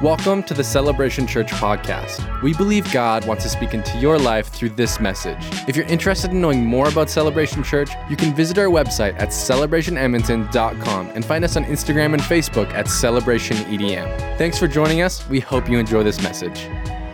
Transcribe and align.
Welcome 0.00 0.42
to 0.44 0.54
the 0.54 0.64
Celebration 0.64 1.28
Church 1.28 1.52
podcast. 1.52 2.42
We 2.42 2.54
believe 2.54 2.92
God 2.92 3.24
wants 3.24 3.44
to 3.44 3.48
speak 3.48 3.72
into 3.72 3.96
your 3.98 4.18
life 4.18 4.48
through 4.48 4.70
this 4.70 4.98
message. 4.98 5.38
If 5.68 5.76
you're 5.76 5.86
interested 5.86 6.32
in 6.32 6.40
knowing 6.40 6.64
more 6.64 6.88
about 6.88 7.08
Celebration 7.08 7.62
Church, 7.62 7.90
you 8.10 8.16
can 8.16 8.34
visit 8.34 8.58
our 8.58 8.66
website 8.66 9.14
at 9.20 9.28
celebrationedmonton.com 9.28 11.08
and 11.10 11.24
find 11.24 11.44
us 11.44 11.56
on 11.56 11.64
Instagram 11.66 12.14
and 12.14 12.22
Facebook 12.22 12.72
at 12.72 12.86
celebrationedm. 12.86 14.38
Thanks 14.38 14.58
for 14.58 14.66
joining 14.66 15.02
us. 15.02 15.28
We 15.28 15.38
hope 15.38 15.68
you 15.68 15.78
enjoy 15.78 16.02
this 16.02 16.20
message. 16.20 16.66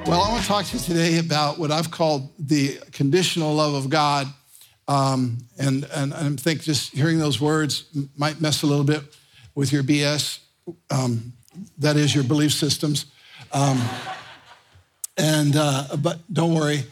Well, 0.07 0.23
I 0.23 0.31
want 0.31 0.41
to 0.43 0.49
talk 0.49 0.65
to 0.67 0.77
you 0.79 0.83
today 0.83 1.19
about 1.19 1.59
what 1.59 1.71
I've 1.71 1.91
called 1.91 2.33
the 2.39 2.79
conditional 2.93 3.55
love 3.55 3.75
of 3.75 3.91
God. 3.91 4.29
Um, 4.87 5.39
and, 5.59 5.87
and, 5.93 6.15
I 6.15 6.27
think 6.37 6.63
just 6.63 6.93
hearing 6.93 7.19
those 7.19 7.39
words 7.39 7.85
might 8.17 8.41
mess 8.41 8.63
a 8.63 8.67
little 8.67 8.85
bit 8.85 9.03
with 9.55 9.71
your 9.71 9.83
BS. 9.83 10.39
Um, 10.91 11.35
that 11.79 11.97
is 11.97 12.15
your 12.15 12.25
belief 12.25 12.53
systems. 12.53 13.07
Um, 13.53 13.81
and 15.17 15.57
uh, 15.57 15.97
but 15.99 16.19
don't 16.33 16.55
worry, 16.55 16.85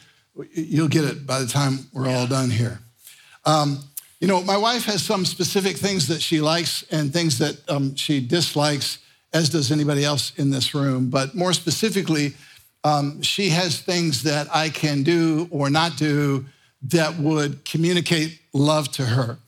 you'll 0.52 0.88
get 0.88 1.04
it 1.04 1.26
by 1.26 1.40
the 1.40 1.46
time 1.46 1.86
we're 1.92 2.08
all 2.08 2.26
done 2.26 2.50
here. 2.50 2.80
Um, 3.44 3.80
you 4.20 4.26
know, 4.26 4.42
my 4.42 4.56
wife 4.56 4.84
has 4.86 5.02
some 5.02 5.24
specific 5.24 5.76
things 5.76 6.08
that 6.08 6.22
she 6.22 6.40
likes 6.40 6.84
and 6.90 7.12
things 7.12 7.38
that 7.38 7.56
um, 7.68 7.94
she 7.94 8.20
dislikes, 8.20 8.98
as 9.32 9.50
does 9.50 9.70
anybody 9.70 10.04
else 10.04 10.32
in 10.36 10.50
this 10.50 10.74
room. 10.74 11.10
But 11.10 11.34
more 11.34 11.52
specifically, 11.52 12.34
um, 12.82 13.20
she 13.22 13.50
has 13.50 13.80
things 13.80 14.22
that 14.22 14.48
I 14.54 14.70
can 14.70 15.02
do 15.02 15.48
or 15.50 15.70
not 15.70 15.96
do 15.96 16.46
that 16.82 17.18
would 17.18 17.64
communicate 17.64 18.40
love 18.52 18.90
to 18.92 19.04
her. 19.04 19.38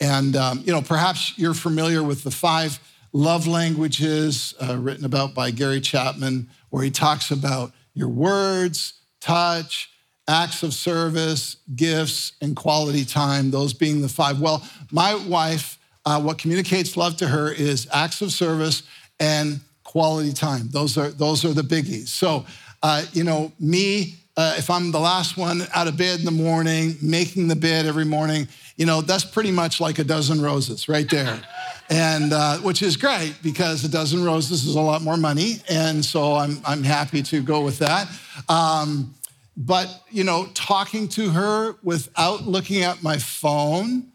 And, 0.00 0.36
um, 0.36 0.62
you 0.64 0.72
know, 0.72 0.82
perhaps 0.82 1.36
you're 1.36 1.54
familiar 1.54 2.02
with 2.02 2.22
the 2.22 2.30
five 2.30 2.78
love 3.12 3.46
languages 3.46 4.54
uh, 4.60 4.76
written 4.76 5.04
about 5.04 5.34
by 5.34 5.50
Gary 5.50 5.80
Chapman, 5.80 6.48
where 6.70 6.82
he 6.82 6.90
talks 6.90 7.30
about 7.30 7.72
your 7.94 8.08
words, 8.08 8.94
touch, 9.20 9.90
acts 10.28 10.62
of 10.62 10.74
service, 10.74 11.56
gifts, 11.74 12.32
and 12.40 12.54
quality 12.54 13.04
time, 13.04 13.50
those 13.50 13.72
being 13.72 14.02
the 14.02 14.08
five. 14.08 14.40
Well, 14.40 14.62
my 14.92 15.14
wife, 15.14 15.78
uh, 16.04 16.20
what 16.20 16.38
communicates 16.38 16.96
love 16.96 17.16
to 17.18 17.26
her 17.26 17.50
is 17.50 17.88
acts 17.92 18.20
of 18.20 18.30
service 18.30 18.82
and 19.18 19.60
quality 19.84 20.32
time. 20.32 20.68
Those 20.70 20.98
are, 20.98 21.08
those 21.08 21.44
are 21.44 21.54
the 21.54 21.62
biggies. 21.62 22.08
So, 22.08 22.44
uh, 22.82 23.04
you 23.12 23.24
know, 23.24 23.52
me, 23.58 24.16
uh, 24.36 24.54
if 24.58 24.70
I'm 24.70 24.92
the 24.92 25.00
last 25.00 25.36
one 25.36 25.62
out 25.74 25.88
of 25.88 25.96
bed 25.96 26.20
in 26.20 26.24
the 26.24 26.30
morning, 26.30 26.96
making 27.02 27.48
the 27.48 27.56
bed 27.56 27.86
every 27.86 28.04
morning, 28.04 28.46
you 28.78 28.86
know, 28.86 29.02
that's 29.02 29.24
pretty 29.24 29.50
much 29.50 29.78
like 29.78 29.98
a 29.98 30.04
dozen 30.04 30.40
roses 30.40 30.88
right 30.88 31.08
there 31.10 31.42
and 31.90 32.32
uh, 32.32 32.58
which 32.58 32.82
is 32.82 32.96
great 32.96 33.34
because 33.42 33.84
a 33.84 33.88
dozen 33.88 34.24
roses 34.24 34.64
is 34.64 34.74
a 34.74 34.80
lot 34.80 35.02
more 35.02 35.16
money, 35.16 35.56
and 35.68 36.04
so 36.04 36.34
I'm 36.34 36.60
I'm 36.64 36.82
happy 36.82 37.22
to 37.24 37.42
go 37.42 37.60
with 37.60 37.78
that. 37.78 38.08
Um, 38.48 39.14
but 39.56 40.02
you 40.10 40.24
know, 40.24 40.48
talking 40.54 41.08
to 41.08 41.30
her 41.30 41.76
without 41.82 42.46
looking 42.46 42.82
at 42.82 43.02
my 43.02 43.18
phone, 43.18 44.12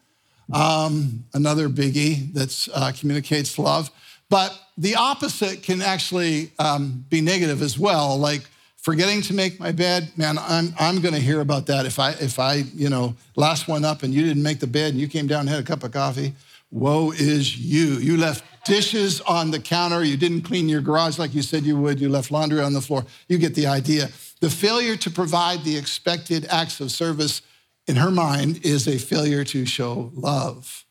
um, 0.52 1.24
another 1.34 1.68
biggie 1.68 2.32
that 2.34 2.68
uh, 2.74 2.92
communicates 2.98 3.58
love. 3.58 3.90
But 4.30 4.58
the 4.78 4.94
opposite 4.94 5.62
can 5.62 5.82
actually 5.82 6.52
um, 6.58 7.04
be 7.08 7.20
negative 7.20 7.60
as 7.60 7.78
well, 7.78 8.18
like 8.18 8.42
forgetting 8.84 9.22
to 9.22 9.34
make 9.34 9.58
my 9.58 9.72
bed 9.72 10.12
man 10.16 10.36
i'm, 10.38 10.74
I'm 10.78 11.00
going 11.00 11.14
to 11.14 11.20
hear 11.20 11.40
about 11.40 11.66
that 11.66 11.86
if 11.86 11.98
i 11.98 12.10
if 12.12 12.38
i 12.38 12.54
you 12.74 12.90
know 12.90 13.16
last 13.34 13.66
one 13.66 13.84
up 13.84 14.02
and 14.02 14.12
you 14.14 14.22
didn't 14.22 14.42
make 14.42 14.60
the 14.60 14.66
bed 14.66 14.92
and 14.92 15.00
you 15.00 15.08
came 15.08 15.26
down 15.26 15.40
and 15.40 15.48
had 15.48 15.60
a 15.60 15.66
cup 15.66 15.82
of 15.82 15.92
coffee 15.92 16.34
Woe 16.74 17.12
is 17.12 17.56
you. 17.56 17.98
You 17.98 18.16
left 18.16 18.44
dishes 18.64 19.20
on 19.20 19.52
the 19.52 19.60
counter. 19.60 20.02
You 20.02 20.16
didn't 20.16 20.42
clean 20.42 20.68
your 20.68 20.80
garage 20.80 21.20
like 21.20 21.32
you 21.32 21.40
said 21.40 21.62
you 21.62 21.76
would. 21.76 22.00
You 22.00 22.08
left 22.08 22.32
laundry 22.32 22.60
on 22.60 22.72
the 22.72 22.80
floor. 22.80 23.04
You 23.28 23.38
get 23.38 23.54
the 23.54 23.68
idea. 23.68 24.08
The 24.40 24.50
failure 24.50 24.96
to 24.96 25.10
provide 25.10 25.62
the 25.62 25.76
expected 25.76 26.46
acts 26.50 26.80
of 26.80 26.90
service 26.90 27.42
in 27.86 27.94
her 27.94 28.10
mind 28.10 28.66
is 28.66 28.88
a 28.88 28.98
failure 28.98 29.44
to 29.44 29.64
show 29.64 30.10
love. 30.14 30.84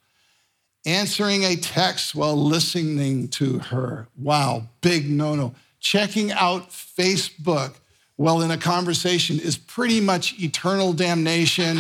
Answering 0.86 1.44
a 1.44 1.58
text 1.58 2.16
while 2.16 2.38
listening 2.38 3.28
to 3.30 3.60
her. 3.60 4.08
Wow, 4.18 4.70
big 4.80 5.10
no 5.10 5.36
no. 5.36 5.54
Checking 5.82 6.32
out 6.32 6.70
Facebook 6.70 7.74
while 8.16 8.42
in 8.42 8.52
a 8.52 8.58
conversation 8.58 9.40
is 9.40 9.58
pretty 9.58 10.00
much 10.00 10.40
eternal 10.40 10.94
damnation. 10.94 11.80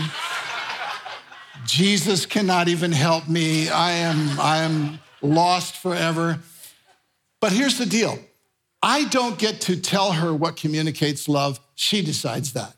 Jesus 1.65 2.25
cannot 2.25 2.67
even 2.67 2.91
help 2.91 3.27
me. 3.27 3.69
I 3.69 3.91
am, 3.91 4.39
I 4.39 4.57
am 4.57 4.99
lost 5.21 5.77
forever. 5.77 6.39
But 7.39 7.51
here's 7.51 7.77
the 7.77 7.85
deal 7.85 8.19
I 8.81 9.05
don't 9.05 9.37
get 9.37 9.61
to 9.61 9.79
tell 9.79 10.11
her 10.13 10.33
what 10.33 10.55
communicates 10.55 11.27
love, 11.29 11.59
she 11.75 12.03
decides 12.03 12.53
that. 12.53 12.75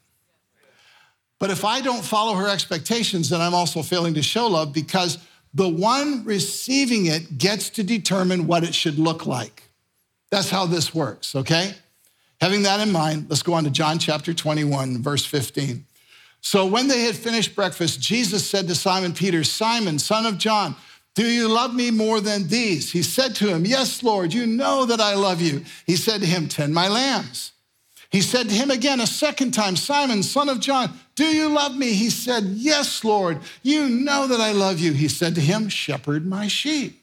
But 1.40 1.50
if 1.50 1.66
I 1.66 1.82
don't 1.82 2.04
follow 2.04 2.36
her 2.36 2.48
expectations, 2.48 3.30
then 3.30 3.42
I'm 3.42 3.54
also 3.54 3.82
failing 3.82 4.14
to 4.14 4.24
show 4.24 4.48
love 4.48 4.74
because 4.74 5.18
the 5.54 5.68
one 5.68 6.24
receiving 6.24 7.08
it 7.08 7.38
gets 7.38 7.70
to 7.72 7.84
determine 7.84 8.48
what 8.48 8.64
it 8.64 8.76
should 8.76 9.00
look 9.00 9.26
like. 9.26 9.64
That's 10.30 10.50
how 10.50 10.66
this 10.66 10.94
works, 10.94 11.36
okay? 11.36 11.74
Having 12.42 12.64
that 12.64 12.80
in 12.80 12.92
mind, 12.92 13.28
let's 13.30 13.44
go 13.44 13.54
on 13.54 13.64
to 13.64 13.70
John 13.70 14.00
chapter 14.00 14.34
21, 14.34 15.02
verse 15.02 15.26
15. 15.26 15.86
So 16.42 16.66
when 16.66 16.88
they 16.88 17.02
had 17.02 17.16
finished 17.16 17.56
breakfast, 17.56 18.02
Jesus 18.02 18.48
said 18.48 18.68
to 18.68 18.76
Simon 18.76 19.14
Peter, 19.14 19.44
Simon, 19.44 19.98
son 19.98 20.26
of 20.26 20.38
John, 20.38 20.76
do 21.16 21.26
you 21.26 21.48
love 21.48 21.74
me 21.74 21.92
more 21.92 22.20
than 22.20 22.48
these? 22.48 22.92
He 22.92 23.02
said 23.02 23.36
to 23.36 23.48
him, 23.48 23.66
Yes, 23.66 24.04
Lord, 24.04 24.34
you 24.34 24.46
know 24.46 24.86
that 24.86 25.00
I 25.00 25.16
love 25.16 25.42
you. 25.42 25.64
He 25.88 25.96
said 25.96 26.20
to 26.20 26.28
him, 26.28 26.50
Tend 26.50 26.74
my 26.74 26.90
lambs. 26.90 27.54
He 28.12 28.22
said 28.22 28.50
to 28.50 28.56
him 28.56 28.70
again 28.70 29.00
a 29.00 29.08
second 29.08 29.52
time, 29.52 29.78
Simon, 29.78 30.24
son 30.24 30.50
of 30.50 30.60
John, 30.60 30.94
do 31.16 31.26
you 31.26 31.50
love 31.50 31.76
me? 31.76 31.94
He 31.94 32.10
said, 32.10 32.44
Yes, 32.44 33.04
Lord, 33.04 33.40
you 33.64 33.88
know 33.88 34.28
that 34.28 34.42
I 34.42 34.52
love 34.52 34.78
you. 34.80 34.92
He 34.92 35.08
said 35.08 35.36
to 35.36 35.42
him, 35.42 35.70
Shepherd 35.70 36.26
my 36.26 36.48
sheep. 36.48 37.02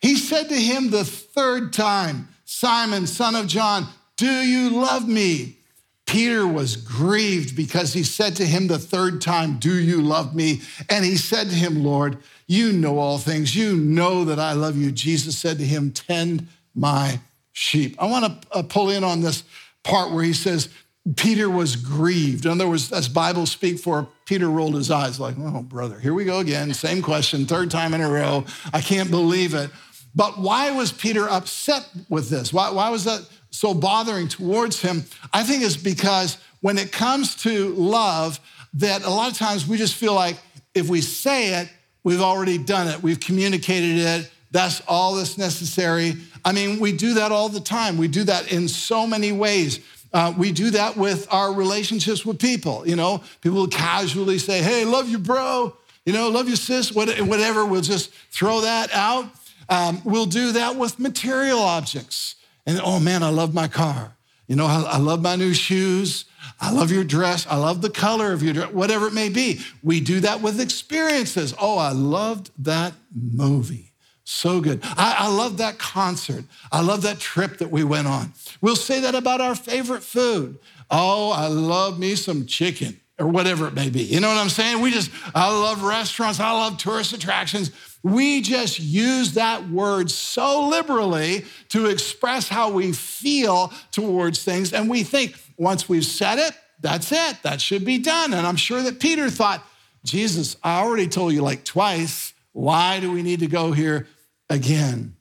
He 0.00 0.16
said 0.16 0.48
to 0.48 0.56
him 0.56 0.90
the 0.90 1.04
third 1.04 1.72
time, 1.72 2.28
Simon, 2.46 3.06
son 3.06 3.36
of 3.36 3.46
John, 3.46 3.86
do 4.16 4.26
you 4.26 4.70
love 4.70 5.08
me? 5.08 5.58
Peter 6.06 6.46
was 6.46 6.76
grieved 6.76 7.56
because 7.56 7.92
he 7.92 8.02
said 8.02 8.36
to 8.36 8.44
him 8.44 8.66
the 8.66 8.78
third 8.78 9.20
time, 9.20 9.58
Do 9.58 9.74
you 9.74 10.02
love 10.02 10.34
me? 10.34 10.60
And 10.90 11.04
he 11.04 11.16
said 11.16 11.48
to 11.48 11.54
him, 11.54 11.82
Lord, 11.82 12.18
you 12.46 12.72
know 12.72 12.98
all 12.98 13.18
things. 13.18 13.56
You 13.56 13.74
know 13.76 14.24
that 14.26 14.38
I 14.38 14.52
love 14.52 14.76
you. 14.76 14.92
Jesus 14.92 15.38
said 15.38 15.58
to 15.58 15.64
him, 15.64 15.92
Tend 15.92 16.46
my 16.74 17.20
sheep. 17.52 17.96
I 17.98 18.06
want 18.06 18.42
to 18.42 18.48
uh, 18.52 18.62
pull 18.62 18.90
in 18.90 19.02
on 19.02 19.22
this 19.22 19.44
part 19.82 20.12
where 20.12 20.24
he 20.24 20.34
says, 20.34 20.68
Peter 21.16 21.50
was 21.50 21.76
grieved. 21.76 22.46
In 22.46 22.52
other 22.52 22.68
words, 22.68 22.90
as 22.90 23.08
Bible 23.08 23.46
speak 23.46 23.78
for, 23.78 24.08
Peter 24.24 24.48
rolled 24.48 24.74
his 24.74 24.90
eyes 24.90 25.20
like, 25.20 25.34
oh, 25.38 25.62
brother, 25.62 25.98
here 25.98 26.14
we 26.14 26.24
go 26.24 26.38
again. 26.38 26.72
Same 26.72 27.02
question, 27.02 27.44
third 27.44 27.70
time 27.70 27.92
in 27.92 28.00
a 28.00 28.10
row. 28.10 28.44
I 28.72 28.80
can't 28.80 29.10
believe 29.10 29.52
it. 29.52 29.70
But 30.14 30.38
why 30.38 30.70
was 30.70 30.92
Peter 30.92 31.28
upset 31.28 31.86
with 32.08 32.30
this? 32.30 32.52
Why, 32.52 32.70
why 32.70 32.88
was 32.88 33.04
that 33.04 33.28
so 33.54 33.72
bothering 33.72 34.26
towards 34.26 34.80
him, 34.80 35.04
I 35.32 35.44
think 35.44 35.62
is 35.62 35.76
because 35.76 36.38
when 36.60 36.76
it 36.76 36.90
comes 36.90 37.36
to 37.44 37.68
love, 37.74 38.40
that 38.74 39.04
a 39.04 39.10
lot 39.10 39.30
of 39.30 39.38
times 39.38 39.64
we 39.64 39.76
just 39.76 39.94
feel 39.94 40.12
like 40.12 40.36
if 40.74 40.88
we 40.88 41.00
say 41.00 41.60
it, 41.62 41.68
we've 42.02 42.20
already 42.20 42.58
done 42.58 42.88
it, 42.88 43.00
we've 43.00 43.20
communicated 43.20 43.98
it, 43.98 44.30
that's 44.50 44.82
all 44.88 45.14
that's 45.14 45.38
necessary. 45.38 46.16
I 46.44 46.50
mean, 46.50 46.80
we 46.80 46.90
do 46.90 47.14
that 47.14 47.30
all 47.30 47.48
the 47.48 47.60
time. 47.60 47.96
We 47.96 48.08
do 48.08 48.24
that 48.24 48.50
in 48.50 48.66
so 48.66 49.06
many 49.06 49.30
ways. 49.30 49.78
Uh, 50.12 50.34
we 50.36 50.50
do 50.50 50.70
that 50.70 50.96
with 50.96 51.32
our 51.32 51.52
relationships 51.52 52.26
with 52.26 52.40
people. 52.40 52.86
You 52.88 52.96
know, 52.96 53.22
people 53.40 53.68
casually 53.68 54.38
say, 54.38 54.62
hey, 54.62 54.84
love 54.84 55.08
you, 55.08 55.18
bro. 55.18 55.76
You 56.04 56.12
know, 56.12 56.28
love 56.28 56.48
you, 56.48 56.56
sis, 56.56 56.90
whatever. 56.90 57.64
We'll 57.64 57.82
just 57.82 58.12
throw 58.30 58.62
that 58.62 58.92
out. 58.92 59.26
Um, 59.68 60.02
we'll 60.04 60.26
do 60.26 60.52
that 60.52 60.74
with 60.74 60.98
material 60.98 61.60
objects. 61.60 62.34
And 62.66 62.80
oh 62.82 63.00
man, 63.00 63.22
I 63.22 63.30
love 63.30 63.54
my 63.54 63.68
car. 63.68 64.16
You 64.46 64.56
know, 64.56 64.66
I, 64.66 64.82
I 64.82 64.96
love 64.98 65.22
my 65.22 65.36
new 65.36 65.54
shoes. 65.54 66.26
I 66.60 66.70
love 66.70 66.90
your 66.90 67.04
dress. 67.04 67.46
I 67.48 67.56
love 67.56 67.80
the 67.80 67.90
color 67.90 68.32
of 68.32 68.42
your 68.42 68.52
dress, 68.52 68.72
whatever 68.72 69.06
it 69.06 69.14
may 69.14 69.28
be. 69.28 69.60
We 69.82 70.00
do 70.00 70.20
that 70.20 70.42
with 70.42 70.60
experiences. 70.60 71.54
Oh, 71.58 71.78
I 71.78 71.92
loved 71.92 72.50
that 72.58 72.92
movie. 73.14 73.92
So 74.24 74.60
good. 74.60 74.80
I, 74.82 75.16
I 75.18 75.28
love 75.28 75.58
that 75.58 75.78
concert. 75.78 76.44
I 76.72 76.80
love 76.80 77.02
that 77.02 77.18
trip 77.18 77.58
that 77.58 77.70
we 77.70 77.84
went 77.84 78.06
on. 78.06 78.32
We'll 78.60 78.76
say 78.76 79.00
that 79.00 79.14
about 79.14 79.40
our 79.40 79.54
favorite 79.54 80.02
food. 80.02 80.58
Oh, 80.90 81.30
I 81.30 81.48
love 81.48 81.98
me 81.98 82.14
some 82.14 82.46
chicken 82.46 83.00
or 83.18 83.28
whatever 83.28 83.66
it 83.66 83.74
may 83.74 83.90
be. 83.90 84.02
You 84.02 84.20
know 84.20 84.28
what 84.28 84.38
I'm 84.38 84.48
saying? 84.48 84.80
We 84.80 84.90
just, 84.90 85.10
I 85.34 85.48
love 85.48 85.82
restaurants. 85.82 86.40
I 86.40 86.50
love 86.52 86.78
tourist 86.78 87.12
attractions. 87.12 87.70
We 88.04 88.42
just 88.42 88.78
use 88.78 89.32
that 89.32 89.68
word 89.70 90.10
so 90.10 90.68
liberally 90.68 91.46
to 91.70 91.86
express 91.86 92.48
how 92.48 92.70
we 92.70 92.92
feel 92.92 93.72
towards 93.90 94.44
things. 94.44 94.74
And 94.74 94.90
we 94.90 95.02
think 95.02 95.34
once 95.56 95.88
we've 95.88 96.04
said 96.04 96.38
it, 96.38 96.52
that's 96.80 97.10
it, 97.10 97.42
that 97.42 97.62
should 97.62 97.84
be 97.84 97.96
done. 97.98 98.34
And 98.34 98.46
I'm 98.46 98.56
sure 98.56 98.82
that 98.82 99.00
Peter 99.00 99.30
thought, 99.30 99.66
Jesus, 100.04 100.56
I 100.62 100.82
already 100.82 101.08
told 101.08 101.32
you 101.32 101.40
like 101.40 101.64
twice. 101.64 102.34
Why 102.52 103.00
do 103.00 103.10
we 103.10 103.22
need 103.22 103.40
to 103.40 103.46
go 103.46 103.72
here 103.72 104.06
again? 104.50 105.16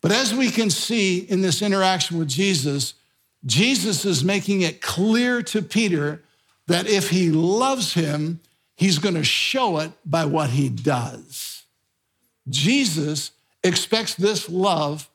But 0.00 0.10
as 0.10 0.34
we 0.34 0.50
can 0.50 0.70
see 0.70 1.18
in 1.18 1.42
this 1.42 1.60
interaction 1.60 2.18
with 2.18 2.28
Jesus, 2.28 2.94
Jesus 3.44 4.06
is 4.06 4.24
making 4.24 4.62
it 4.62 4.80
clear 4.80 5.42
to 5.42 5.60
Peter 5.60 6.22
that 6.68 6.86
if 6.86 7.10
he 7.10 7.30
loves 7.30 7.92
him, 7.92 8.40
he's 8.76 8.98
going 8.98 9.14
to 9.14 9.24
show 9.24 9.78
it 9.78 9.92
by 10.06 10.24
what 10.24 10.50
he 10.50 10.70
does. 10.70 11.53
Jesus 12.48 13.30
expects 13.62 14.14
this 14.14 14.48
love 14.48 15.08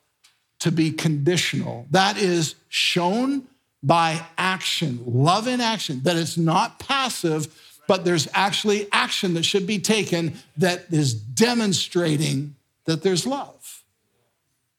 to 0.60 0.70
be 0.70 0.90
conditional. 0.90 1.86
That 1.90 2.16
is 2.18 2.54
shown 2.68 3.46
by 3.82 4.24
action, 4.36 5.02
love 5.06 5.46
in 5.46 5.60
action, 5.60 6.00
that 6.02 6.16
it's 6.16 6.36
not 6.36 6.78
passive, 6.78 7.48
but 7.88 8.04
there's 8.04 8.28
actually 8.34 8.86
action 8.92 9.34
that 9.34 9.44
should 9.44 9.66
be 9.66 9.78
taken 9.78 10.34
that 10.58 10.86
is 10.90 11.14
demonstrating 11.14 12.54
that 12.84 13.02
there's 13.02 13.26
love. 13.26 13.82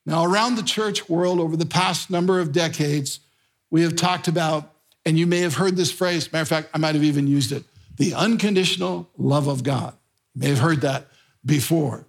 Now, 0.05 0.23
around 0.23 0.55
the 0.55 0.63
church 0.63 1.09
world 1.09 1.39
over 1.39 1.55
the 1.55 1.65
past 1.65 2.09
number 2.09 2.39
of 2.39 2.51
decades, 2.51 3.19
we 3.69 3.81
have 3.81 3.95
talked 3.95 4.27
about, 4.27 4.71
and 5.05 5.17
you 5.17 5.25
may 5.25 5.39
have 5.39 5.55
heard 5.55 5.75
this 5.75 5.91
phrase, 5.91 6.31
matter 6.31 6.41
of 6.41 6.47
fact, 6.47 6.69
I 6.73 6.77
might 6.77 6.95
have 6.95 7.03
even 7.03 7.27
used 7.27 7.51
it 7.51 7.63
the 7.97 8.13
unconditional 8.15 9.09
love 9.17 9.47
of 9.47 9.63
God. 9.63 9.93
You 10.33 10.41
may 10.41 10.49
have 10.49 10.59
heard 10.59 10.81
that 10.81 11.07
before. 11.45 12.05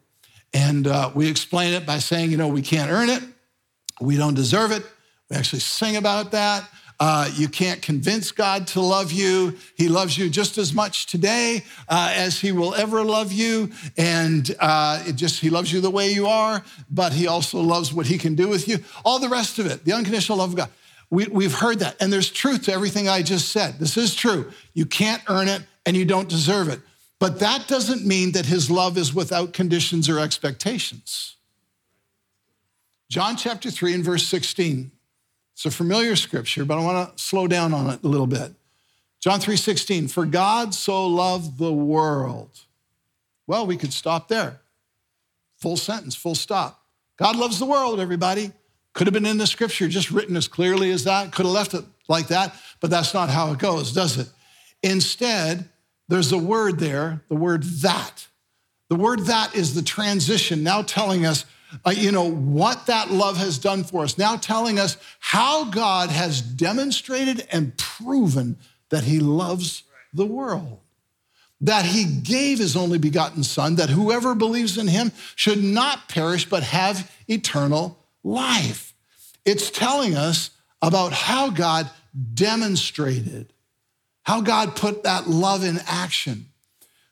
And 0.54 0.86
uh, 0.86 1.10
we 1.14 1.28
explain 1.28 1.72
it 1.74 1.86
by 1.86 1.98
saying, 1.98 2.30
you 2.30 2.36
know, 2.36 2.48
we 2.48 2.62
can't 2.62 2.90
earn 2.90 3.08
it, 3.08 3.22
we 4.00 4.16
don't 4.16 4.34
deserve 4.34 4.72
it. 4.72 4.84
We 5.30 5.36
actually 5.36 5.60
sing 5.60 5.96
about 5.96 6.32
that. 6.32 6.68
Uh, 7.00 7.28
you 7.34 7.48
can't 7.48 7.82
convince 7.82 8.30
God 8.30 8.68
to 8.68 8.80
love 8.80 9.10
you. 9.10 9.56
He 9.76 9.88
loves 9.88 10.16
you 10.16 10.30
just 10.30 10.56
as 10.56 10.72
much 10.72 11.06
today 11.06 11.64
uh, 11.88 12.12
as 12.14 12.38
he 12.38 12.52
will 12.52 12.76
ever 12.76 13.02
love 13.02 13.32
you. 13.32 13.72
And 13.96 14.54
uh, 14.60 15.02
it 15.06 15.16
just, 15.16 15.40
he 15.40 15.50
loves 15.50 15.72
you 15.72 15.80
the 15.80 15.90
way 15.90 16.12
you 16.12 16.28
are, 16.28 16.62
but 16.88 17.12
he 17.12 17.26
also 17.26 17.60
loves 17.60 17.92
what 17.92 18.06
he 18.06 18.18
can 18.18 18.36
do 18.36 18.46
with 18.46 18.68
you. 18.68 18.78
All 19.04 19.18
the 19.18 19.28
rest 19.28 19.58
of 19.58 19.66
it, 19.66 19.84
the 19.84 19.94
unconditional 19.94 20.38
love 20.38 20.50
of 20.50 20.56
God. 20.56 20.70
We, 21.10 21.26
we've 21.26 21.54
heard 21.54 21.80
that. 21.80 21.96
And 22.00 22.12
there's 22.12 22.30
truth 22.30 22.66
to 22.66 22.72
everything 22.72 23.08
I 23.08 23.22
just 23.22 23.48
said. 23.48 23.80
This 23.80 23.96
is 23.96 24.14
true. 24.14 24.52
You 24.72 24.86
can't 24.86 25.22
earn 25.28 25.48
it 25.48 25.62
and 25.84 25.96
you 25.96 26.04
don't 26.04 26.28
deserve 26.28 26.68
it. 26.68 26.78
But 27.22 27.38
that 27.38 27.68
doesn't 27.68 28.04
mean 28.04 28.32
that 28.32 28.46
his 28.46 28.68
love 28.68 28.98
is 28.98 29.14
without 29.14 29.52
conditions 29.52 30.08
or 30.08 30.18
expectations. 30.18 31.36
John 33.08 33.36
chapter 33.36 33.70
3 33.70 33.94
and 33.94 34.04
verse 34.04 34.26
16 34.26 34.90
it's 35.54 35.64
a 35.64 35.70
familiar 35.70 36.16
scripture, 36.16 36.64
but 36.64 36.78
I 36.78 36.82
want 36.82 37.16
to 37.16 37.22
slow 37.22 37.46
down 37.46 37.72
on 37.72 37.90
it 37.90 38.02
a 38.02 38.08
little 38.08 38.26
bit. 38.26 38.52
John 39.20 39.38
3:16, 39.38 40.08
for 40.08 40.26
God 40.26 40.74
so 40.74 41.06
loved 41.06 41.58
the 41.58 41.72
world. 41.72 42.50
Well, 43.46 43.66
we 43.66 43.76
could 43.76 43.92
stop 43.92 44.26
there. 44.26 44.60
Full 45.58 45.76
sentence, 45.76 46.16
full 46.16 46.34
stop. 46.34 46.84
God 47.18 47.36
loves 47.36 47.60
the 47.60 47.66
world, 47.66 48.00
everybody. 48.00 48.50
Could 48.94 49.06
have 49.06 49.14
been 49.14 49.26
in 49.26 49.38
the 49.38 49.46
scripture, 49.46 49.86
just 49.86 50.10
written 50.10 50.36
as 50.36 50.48
clearly 50.48 50.90
as 50.90 51.04
that. 51.04 51.30
Could 51.30 51.46
have 51.46 51.54
left 51.54 51.74
it 51.74 51.84
like 52.08 52.26
that, 52.28 52.52
but 52.80 52.90
that's 52.90 53.14
not 53.14 53.28
how 53.28 53.52
it 53.52 53.60
goes, 53.60 53.92
does 53.92 54.18
it? 54.18 54.28
Instead, 54.82 55.68
there's 56.08 56.32
a 56.32 56.38
word 56.38 56.78
there, 56.78 57.22
the 57.28 57.34
word 57.34 57.62
that. 57.62 58.26
The 58.88 58.96
word 58.96 59.20
that 59.20 59.54
is 59.54 59.74
the 59.74 59.82
transition 59.82 60.62
now 60.62 60.82
telling 60.82 61.24
us 61.24 61.46
uh, 61.84 61.90
you 61.90 62.12
know, 62.12 62.30
what 62.30 62.86
that 62.86 63.10
love 63.10 63.36
has 63.36 63.58
done 63.58 63.84
for 63.84 64.04
us, 64.04 64.18
now 64.18 64.36
telling 64.36 64.78
us 64.78 64.96
how 65.18 65.64
God 65.64 66.10
has 66.10 66.40
demonstrated 66.40 67.46
and 67.50 67.76
proven 67.76 68.56
that 68.90 69.04
he 69.04 69.20
loves 69.20 69.84
the 70.12 70.26
world. 70.26 70.80
That 71.60 71.84
he 71.84 72.04
gave 72.04 72.58
his 72.58 72.76
only 72.76 72.98
begotten 72.98 73.44
son, 73.44 73.76
that 73.76 73.88
whoever 73.88 74.34
believes 74.34 74.76
in 74.76 74.88
him 74.88 75.12
should 75.36 75.62
not 75.62 76.08
perish, 76.08 76.48
but 76.48 76.62
have 76.64 77.10
eternal 77.28 77.98
life. 78.24 78.94
It's 79.44 79.70
telling 79.70 80.14
us 80.16 80.50
about 80.80 81.12
how 81.12 81.50
God 81.50 81.88
demonstrated, 82.34 83.52
how 84.22 84.40
God 84.40 84.76
put 84.76 85.02
that 85.02 85.28
love 85.28 85.64
in 85.64 85.78
action. 85.86 86.46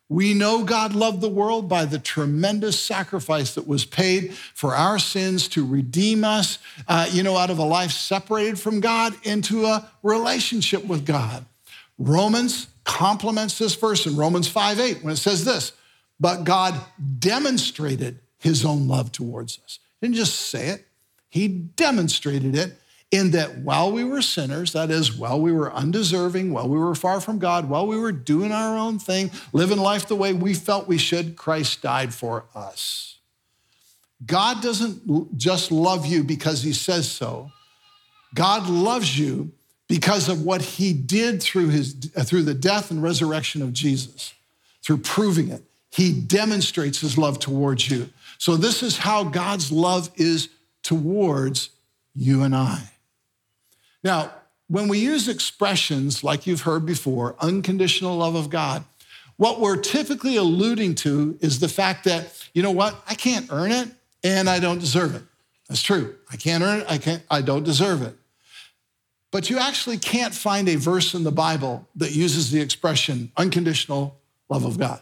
We 0.09 0.35
know 0.35 0.65
God 0.65 0.93
loved 0.93 1.21
the 1.21 1.29
world 1.29 1.69
by 1.69 1.85
the 1.85 2.01
tremendous 2.01 2.79
sacrifice 2.79 3.55
that 3.55 3.69
was 3.69 3.85
paid 3.85 4.35
for 4.35 4.75
our 4.75 4.99
sins 4.99 5.47
to 5.49 5.65
redeem 5.65 6.25
us, 6.25 6.59
uh, 6.89 7.09
you 7.13 7.23
know, 7.23 7.37
out 7.37 7.51
of 7.51 7.59
a 7.59 7.65
life 7.65 7.93
separated 7.93 8.59
from 8.59 8.81
God 8.81 9.15
into 9.23 9.67
a 9.67 9.89
relationship 10.03 10.85
with 10.85 11.07
God. 11.07 11.45
Romans 11.97 12.67
complements 12.83 13.59
this 13.59 13.77
verse 13.77 14.05
in 14.05 14.17
Romans 14.17 14.49
5 14.49 14.81
8 14.81 15.05
when 15.05 15.13
it 15.13 15.17
says 15.17 15.45
this, 15.45 15.73
but 16.19 16.43
God 16.43 16.75
demonstrated 17.21 18.19
his 18.39 18.65
own 18.65 18.89
love 18.89 19.13
towards 19.13 19.61
us. 19.65 19.79
He 20.01 20.09
didn't 20.09 20.17
just 20.17 20.35
say 20.35 20.71
it, 20.71 20.87
he 21.29 21.47
demonstrated 21.47 22.57
it 22.57 22.80
in 23.11 23.33
that 23.33 23.59
while 23.59 23.91
we 23.91 24.05
were 24.05 24.23
sinners, 24.23 24.73
that 24.73 24.91
is, 24.91 25.17
while 25.17 25.41
we 25.41 25.53
were 25.53 25.73
undeserving, 25.73 26.53
while 26.53 26.69
we 26.69 26.79
were 26.79 26.95
far 26.95 27.21
from 27.21 27.39
God, 27.39 27.69
while 27.69 27.87
we 27.87 27.99
were 27.99 28.13
doing 28.13 28.53
our 28.53 28.77
own 28.77 28.99
thing, 28.99 29.31
living 29.53 29.79
life 29.79 30.07
the 30.07 30.15
way 30.15 30.33
we 30.33 30.55
felt 30.55 30.87
we 30.87 30.99
should, 30.99 31.37
Christ 31.37 31.83
died 31.83 32.15
for 32.15 32.45
us. 32.55 33.19
God 34.25 34.63
doesn't 34.63 35.37
just 35.37 35.73
love 35.73 36.07
you 36.07 36.23
because 36.23 36.63
he 36.63 36.73
says 36.73 37.11
so. 37.11 37.51
God 38.35 38.69
loves 38.69 39.19
you 39.19 39.51
because 39.89 40.29
of 40.29 40.43
what 40.43 40.63
he 40.63 40.93
did 40.93 41.43
through, 41.43 41.71
his, 41.71 42.13
uh, 42.17 42.23
through 42.23 42.45
the 42.45 42.55
death 42.55 42.93
and 42.93 43.03
resurrection 43.03 43.61
of 43.61 43.73
Jesus, 43.73 44.35
through 44.85 44.99
proving 44.99 45.49
it. 45.49 45.65
He 45.91 46.13
demonstrates 46.13 47.01
his 47.01 47.19
love 47.19 47.41
towards 47.41 47.91
you. 47.91 48.11
So, 48.39 48.57
this 48.57 48.85
is 48.85 48.99
how 48.99 49.25
God's 49.25 49.73
love 49.73 50.11
is 50.15 50.49
towards 50.85 51.71
you 52.15 52.43
and 52.45 52.55
I. 52.55 52.91
Now, 54.03 54.33
when 54.69 54.89
we 54.89 54.99
use 54.99 55.29
expressions 55.29 56.23
like 56.23 56.47
you've 56.47 56.63
heard 56.63 56.87
before, 56.87 57.35
unconditional 57.41 58.17
love 58.17 58.35
of 58.35 58.51
God, 58.51 58.85
what 59.37 59.59
we're 59.59 59.77
typically 59.77 60.37
alluding 60.37 60.95
to 60.97 61.39
is 61.41 61.61
the 61.61 61.69
fact 61.69 62.05
that, 62.05 62.49
you 62.55 62.63
know 62.63 62.71
what, 62.71 63.03
I 63.09 63.15
can't 63.15 63.47
earn 63.51 63.73
it 63.73 63.89
and 64.23 64.49
I 64.49 64.61
don't 64.61 64.79
deserve 64.79 65.15
it. 65.15 65.23
That's 65.69 65.83
true. 65.83 66.15
I 66.31 66.37
can't 66.37 66.63
earn 66.63 66.81
it, 66.81 66.87
I, 66.89 66.99
can't, 66.99 67.23
I 67.31 67.43
don't 67.43 67.65
deserve 67.65 68.03
it. 68.03 68.15
But 69.31 69.49
you 69.49 69.59
actually 69.59 69.99
can't 69.99 70.35
find 70.35 70.69
a 70.69 70.77
verse 70.77 71.15
in 71.15 71.25
the 71.25 71.33
Bible 71.33 71.89
that 71.97 72.13
uses 72.13 72.51
the 72.51 72.61
expression 72.61 73.33
unconditional 73.37 74.19
love 74.49 74.65
of 74.65 74.79
God. 74.79 75.01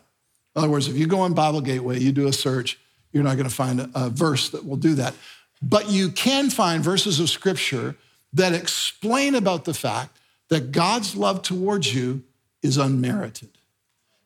In 0.54 0.60
other 0.60 0.70
words, 0.70 0.88
if 0.88 0.96
you 0.96 1.06
go 1.06 1.20
on 1.20 1.34
Bible 1.34 1.60
Gateway, 1.60 1.98
you 1.98 2.12
do 2.12 2.26
a 2.26 2.32
search, 2.32 2.78
you're 3.12 3.24
not 3.24 3.36
going 3.36 3.48
to 3.48 3.54
find 3.54 3.80
a, 3.80 3.90
a 3.94 4.10
verse 4.10 4.50
that 4.50 4.66
will 4.66 4.76
do 4.76 4.94
that. 4.94 5.14
But 5.62 5.90
you 5.90 6.10
can 6.10 6.50
find 6.50 6.84
verses 6.84 7.20
of 7.20 7.30
scripture 7.30 7.96
that 8.32 8.52
explain 8.52 9.34
about 9.34 9.64
the 9.64 9.74
fact 9.74 10.18
that 10.48 10.72
God's 10.72 11.16
love 11.16 11.42
towards 11.42 11.94
you 11.94 12.22
is 12.62 12.76
unmerited. 12.76 13.50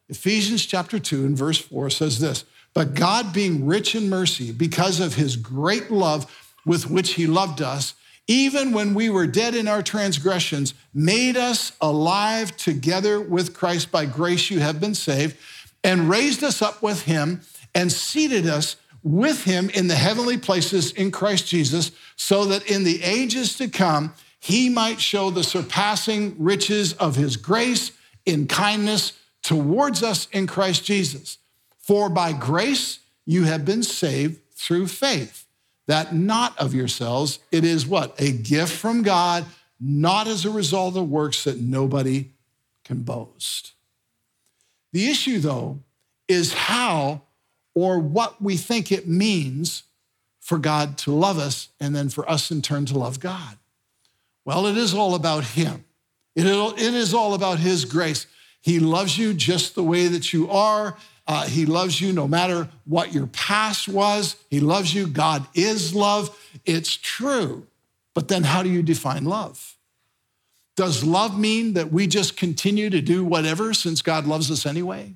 Ephesians 0.09 0.67
chapter 0.67 0.99
2 0.99 1.25
and 1.25 1.37
verse 1.37 1.59
4 1.59 1.91
says 1.91 2.19
this 2.19 2.45
But 2.75 2.95
God, 2.95 3.33
being 3.33 3.67
rich 3.67 3.95
in 3.95 4.09
mercy, 4.09 4.53
because 4.53 5.01
of 5.01 5.15
his 5.15 5.37
great 5.37 5.91
love 5.91 6.31
with 6.65 6.91
which 6.91 7.15
he 7.15 7.27
loved 7.27 7.61
us, 7.63 7.95
even 8.29 8.73
when 8.73 8.95
we 8.95 9.11
were 9.11 9.27
dead 9.27 9.55
in 9.55 9.67
our 9.67 9.83
transgressions, 9.83 10.75
made 10.95 11.37
us 11.37 11.73
alive 11.81 12.57
together 12.57 13.21
with 13.21 13.55
Christ. 13.55 13.91
By 13.91 14.07
grace 14.07 14.51
you 14.51 14.61
have 14.61 14.81
been 14.81 14.95
saved, 14.95 15.37
and 15.83 16.09
raised 16.09 16.45
us 16.45 16.63
up 16.63 16.83
with 16.83 17.03
him 17.03 17.41
and 17.75 17.91
seated 17.91 18.47
us 18.47 18.77
with 19.03 19.45
him 19.45 19.71
in 19.71 19.89
the 19.89 19.95
heavenly 19.95 20.37
places 20.37 20.93
in 20.93 21.11
Christ 21.11 21.47
Jesus, 21.47 21.93
so 22.17 22.45
that 22.47 22.71
in 22.71 22.85
the 22.85 23.03
ages 23.03 23.57
to 23.57 23.69
come, 23.69 24.15
he 24.39 24.69
might 24.69 25.01
show 25.01 25.31
the 25.31 25.45
surpassing 25.45 26.35
riches 26.39 26.93
of 26.95 27.17
his 27.17 27.37
grace 27.37 27.93
in 28.27 28.47
kindness 28.47 29.13
towards 29.43 30.03
us 30.03 30.29
in 30.33 30.47
Christ 30.47 30.85
Jesus. 30.85 31.39
For 31.79 32.09
by 32.09 32.33
grace 32.33 33.01
you 33.25 33.45
have 33.45 33.65
been 33.65 33.83
saved 33.83 34.41
through 34.55 34.87
faith, 34.89 35.47
that 35.87 36.15
not 36.15 36.57
of 36.59 36.75
yourselves, 36.75 37.41
it 37.51 37.65
is 37.65 37.87
what? 37.87 38.21
A 38.21 38.33
gift 38.33 38.73
from 38.73 39.03
God, 39.03 39.45
not 39.81 40.29
as 40.29 40.45
a 40.45 40.51
result 40.51 40.97
of 40.97 41.09
works 41.09 41.45
that 41.45 41.59
nobody 41.59 42.31
can 42.85 43.03
boast. 43.03 43.73
The 44.93 45.09
issue, 45.09 45.39
though, 45.39 45.81
is 46.29 46.53
how 46.53 47.23
or 47.75 47.99
what 47.99 48.41
we 48.41 48.57
think 48.57 48.93
it 48.93 49.09
means 49.09 49.85
for 50.41 50.59
God 50.59 50.99
to 50.99 51.13
love 51.13 51.39
us 51.39 51.69
and 51.81 51.95
then 51.95 52.09
for 52.09 52.29
us 52.29 52.51
in 52.51 52.63
turn 52.63 52.87
to 52.87 52.99
love 52.99 53.21
God. 53.21 53.59
Well, 54.45 54.67
it 54.67 54.77
is 54.77 54.93
all 54.93 55.15
about 55.15 55.45
Him. 55.45 55.85
It 56.35 56.47
is 56.47 57.15
all 57.15 57.35
about 57.35 57.59
His 57.59 57.85
grace. 57.85 58.27
He 58.61 58.79
loves 58.79 59.19
you 59.19 59.35
just 59.35 59.75
the 59.75 59.83
way 59.83 60.09
that 60.09 60.33
you 60.33 60.51
are. 60.51 60.97
Uh, 61.27 61.47
he 61.47 61.67
loves 61.67 62.01
you 62.01 62.13
no 62.13 62.27
matter 62.27 62.69
what 62.85 63.13
your 63.13 63.27
past 63.29 63.89
was. 63.89 64.37
He 64.51 64.61
loves 64.61 64.93
you. 64.93 65.07
God 65.07 65.47
is 65.55 65.95
love. 65.95 66.37
It's 66.65 66.97
true. 66.97 67.67
But 68.15 68.29
then 68.29 68.43
how 68.43 68.63
do 68.63 68.69
you 68.69 68.83
define 68.83 69.25
love? 69.25 69.77
Does 70.75 71.05
love 71.05 71.39
mean 71.39 71.75
that 71.75 71.93
we 71.93 72.07
just 72.07 72.37
continue 72.37 72.91
to 72.91 73.01
do 73.01 73.25
whatever 73.25 73.75
since 73.75 74.03
God 74.03 74.27
loves 74.27 74.51
us 74.51 74.67
anyway? 74.67 75.15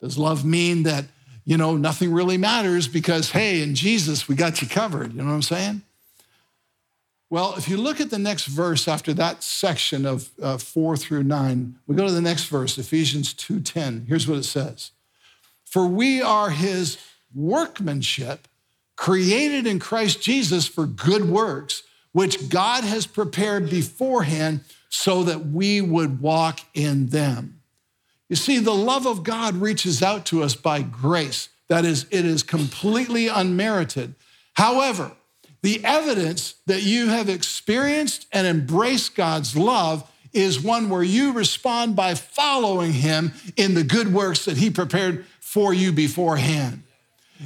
Does 0.00 0.18
love 0.18 0.44
mean 0.44 0.82
that 0.82 1.06
you 1.46 1.56
know, 1.56 1.76
nothing 1.76 2.12
really 2.12 2.36
matters 2.36 2.88
because, 2.88 3.30
hey, 3.30 3.62
in 3.62 3.76
Jesus, 3.76 4.28
we 4.28 4.34
got 4.34 4.60
you 4.60 4.68
covered. 4.68 5.12
You 5.12 5.20
know 5.22 5.28
what 5.28 5.34
I'm 5.34 5.42
saying? 5.42 5.82
Well, 7.30 7.54
if 7.56 7.68
you 7.68 7.76
look 7.76 8.00
at 8.00 8.10
the 8.10 8.18
next 8.18 8.46
verse 8.46 8.86
after 8.86 9.14
that 9.14 9.42
section 9.42 10.04
of 10.04 10.30
uh, 10.42 10.58
four 10.58 10.96
through 10.96 11.22
nine, 11.22 11.76
we 11.86 11.94
go 11.96 12.06
to 12.06 12.12
the 12.12 12.20
next 12.20 12.44
verse, 12.44 12.76
Ephesians 12.78 13.32
2:10. 13.32 14.06
Here's 14.06 14.28
what 14.28 14.38
it 14.38 14.44
says: 14.44 14.90
For 15.64 15.86
we 15.86 16.20
are 16.20 16.50
his 16.50 16.98
workmanship, 17.34 18.48
created 18.96 19.66
in 19.66 19.78
Christ 19.78 20.20
Jesus 20.20 20.66
for 20.66 20.86
good 20.86 21.28
works, 21.28 21.82
which 22.12 22.48
God 22.48 22.84
has 22.84 23.06
prepared 23.06 23.70
beforehand 23.70 24.60
so 24.88 25.22
that 25.24 25.46
we 25.46 25.80
would 25.80 26.20
walk 26.20 26.60
in 26.74 27.08
them. 27.08 27.55
You 28.28 28.36
see, 28.36 28.58
the 28.58 28.74
love 28.74 29.06
of 29.06 29.22
God 29.22 29.56
reaches 29.56 30.02
out 30.02 30.26
to 30.26 30.42
us 30.42 30.54
by 30.54 30.82
grace. 30.82 31.48
That 31.68 31.84
is, 31.84 32.06
it 32.10 32.24
is 32.24 32.42
completely 32.42 33.28
unmerited. 33.28 34.14
However, 34.54 35.12
the 35.62 35.84
evidence 35.84 36.54
that 36.66 36.82
you 36.82 37.08
have 37.08 37.28
experienced 37.28 38.26
and 38.32 38.46
embraced 38.46 39.14
God's 39.14 39.56
love 39.56 40.08
is 40.32 40.60
one 40.60 40.88
where 40.88 41.02
you 41.02 41.32
respond 41.32 41.96
by 41.96 42.14
following 42.14 42.92
Him 42.92 43.32
in 43.56 43.74
the 43.74 43.84
good 43.84 44.12
works 44.12 44.44
that 44.44 44.58
He 44.58 44.70
prepared 44.70 45.24
for 45.40 45.72
you 45.72 45.92
beforehand. 45.92 46.82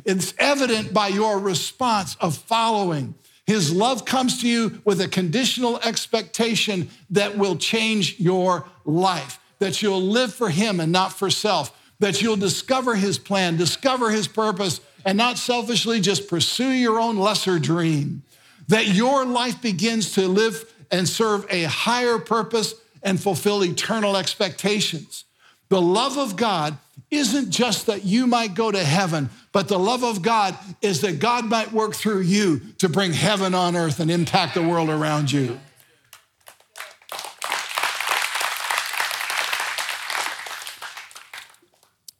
It's 0.04 0.34
evident 0.38 0.92
by 0.92 1.08
your 1.08 1.38
response 1.38 2.16
of 2.20 2.36
following. 2.36 3.14
His 3.46 3.72
love 3.72 4.04
comes 4.04 4.40
to 4.42 4.48
you 4.48 4.80
with 4.84 5.00
a 5.00 5.08
conditional 5.08 5.78
expectation 5.80 6.90
that 7.10 7.36
will 7.36 7.56
change 7.56 8.18
your 8.20 8.64
life, 8.84 9.40
that 9.60 9.80
you'll 9.80 10.02
live 10.02 10.34
for 10.34 10.50
Him 10.50 10.80
and 10.80 10.90
not 10.90 11.12
for 11.12 11.30
self, 11.30 11.76
that 12.00 12.20
you'll 12.20 12.36
discover 12.36 12.96
His 12.96 13.18
plan, 13.18 13.56
discover 13.56 14.10
His 14.10 14.26
purpose, 14.26 14.80
and 15.04 15.16
not 15.16 15.38
selfishly 15.38 16.00
just 16.00 16.28
pursue 16.28 16.70
your 16.70 16.98
own 16.98 17.16
lesser 17.16 17.58
dream, 17.58 18.22
that 18.68 18.88
your 18.88 19.24
life 19.24 19.62
begins 19.62 20.12
to 20.12 20.26
live 20.26 20.64
and 20.90 21.08
serve 21.08 21.46
a 21.48 21.64
higher 21.64 22.18
purpose 22.18 22.74
and 23.02 23.20
fulfill 23.20 23.64
eternal 23.64 24.16
expectations. 24.16 25.24
The 25.68 25.80
love 25.80 26.18
of 26.18 26.36
God 26.36 26.76
isn't 27.10 27.50
just 27.50 27.86
that 27.86 28.04
you 28.04 28.26
might 28.26 28.54
go 28.54 28.70
to 28.70 28.82
heaven, 28.82 29.30
but 29.52 29.68
the 29.68 29.78
love 29.78 30.04
of 30.04 30.22
God 30.22 30.56
is 30.82 31.00
that 31.00 31.18
God 31.18 31.44
might 31.46 31.72
work 31.72 31.94
through 31.94 32.20
you 32.20 32.60
to 32.78 32.88
bring 32.88 33.12
heaven 33.12 33.54
on 33.54 33.76
earth 33.76 34.00
and 34.00 34.10
impact 34.10 34.54
the 34.54 34.62
world 34.62 34.90
around 34.90 35.30
you. 35.32 35.58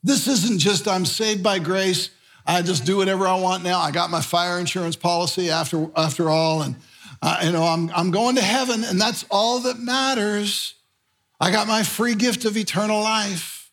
This 0.02 0.26
isn't 0.26 0.58
just 0.58 0.88
I'm 0.88 1.04
saved 1.04 1.42
by 1.42 1.58
grace. 1.58 2.10
I 2.46 2.62
just 2.62 2.84
do 2.84 2.96
whatever 2.96 3.26
I 3.26 3.38
want 3.38 3.62
now. 3.62 3.80
I 3.80 3.90
got 3.90 4.10
my 4.10 4.20
fire 4.20 4.58
insurance 4.58 4.96
policy 4.96 5.50
after, 5.50 5.88
after 5.96 6.30
all, 6.30 6.62
and 6.62 6.76
uh, 7.22 7.40
you 7.44 7.52
know 7.52 7.62
I'm, 7.62 7.90
I'm 7.90 8.10
going 8.10 8.36
to 8.36 8.42
heaven, 8.42 8.82
and 8.82 9.00
that's 9.00 9.24
all 9.30 9.60
that 9.60 9.78
matters. 9.78 10.74
I 11.38 11.50
got 11.50 11.68
my 11.68 11.82
free 11.82 12.14
gift 12.14 12.44
of 12.44 12.56
eternal 12.56 13.00
life. 13.00 13.70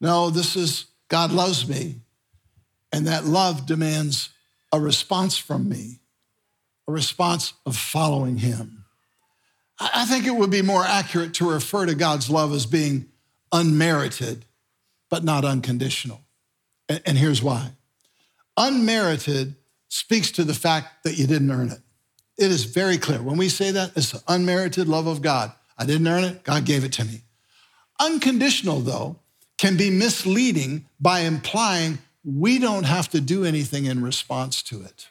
No, 0.00 0.30
this 0.30 0.56
is 0.56 0.86
God 1.08 1.32
loves 1.32 1.68
me. 1.68 1.96
And 2.92 3.06
that 3.06 3.24
love 3.24 3.66
demands 3.66 4.30
a 4.72 4.80
response 4.80 5.36
from 5.36 5.68
me, 5.68 6.00
a 6.86 6.92
response 6.92 7.54
of 7.66 7.76
following 7.76 8.38
him. 8.38 8.84
I 9.80 10.06
think 10.06 10.26
it 10.26 10.34
would 10.34 10.50
be 10.50 10.62
more 10.62 10.84
accurate 10.84 11.34
to 11.34 11.50
refer 11.50 11.86
to 11.86 11.94
God's 11.94 12.28
love 12.28 12.52
as 12.52 12.66
being 12.66 13.06
unmerited, 13.52 14.44
but 15.08 15.24
not 15.24 15.44
unconditional. 15.44 16.20
And 16.88 17.18
here's 17.18 17.42
why 17.42 17.72
unmerited 18.58 19.54
speaks 19.88 20.30
to 20.32 20.44
the 20.44 20.52
fact 20.52 21.04
that 21.04 21.16
you 21.16 21.26
didn't 21.26 21.50
earn 21.50 21.70
it. 21.70 21.80
It 22.36 22.50
is 22.50 22.64
very 22.64 22.98
clear. 22.98 23.22
When 23.22 23.38
we 23.38 23.48
say 23.48 23.70
that, 23.70 23.92
it's 23.96 24.12
the 24.12 24.22
unmerited 24.28 24.88
love 24.88 25.06
of 25.06 25.22
God. 25.22 25.52
I 25.78 25.86
didn't 25.86 26.08
earn 26.08 26.24
it, 26.24 26.42
God 26.44 26.64
gave 26.64 26.84
it 26.84 26.92
to 26.94 27.04
me. 27.04 27.22
Unconditional, 28.00 28.80
though, 28.80 29.16
can 29.56 29.76
be 29.76 29.90
misleading 29.90 30.86
by 31.00 31.20
implying 31.20 31.98
we 32.24 32.58
don't 32.58 32.84
have 32.84 33.08
to 33.10 33.20
do 33.20 33.44
anything 33.44 33.86
in 33.86 34.02
response 34.02 34.62
to 34.64 34.82
it. 34.82 35.08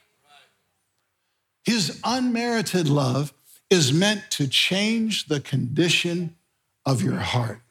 His 1.63 1.99
unmerited 2.03 2.87
love 2.87 3.33
is 3.69 3.91
meant 3.91 4.29
to 4.31 4.47
change 4.47 5.27
the 5.27 5.39
condition 5.41 6.35
of 6.85 7.01
your 7.01 7.17
heart. 7.17 7.61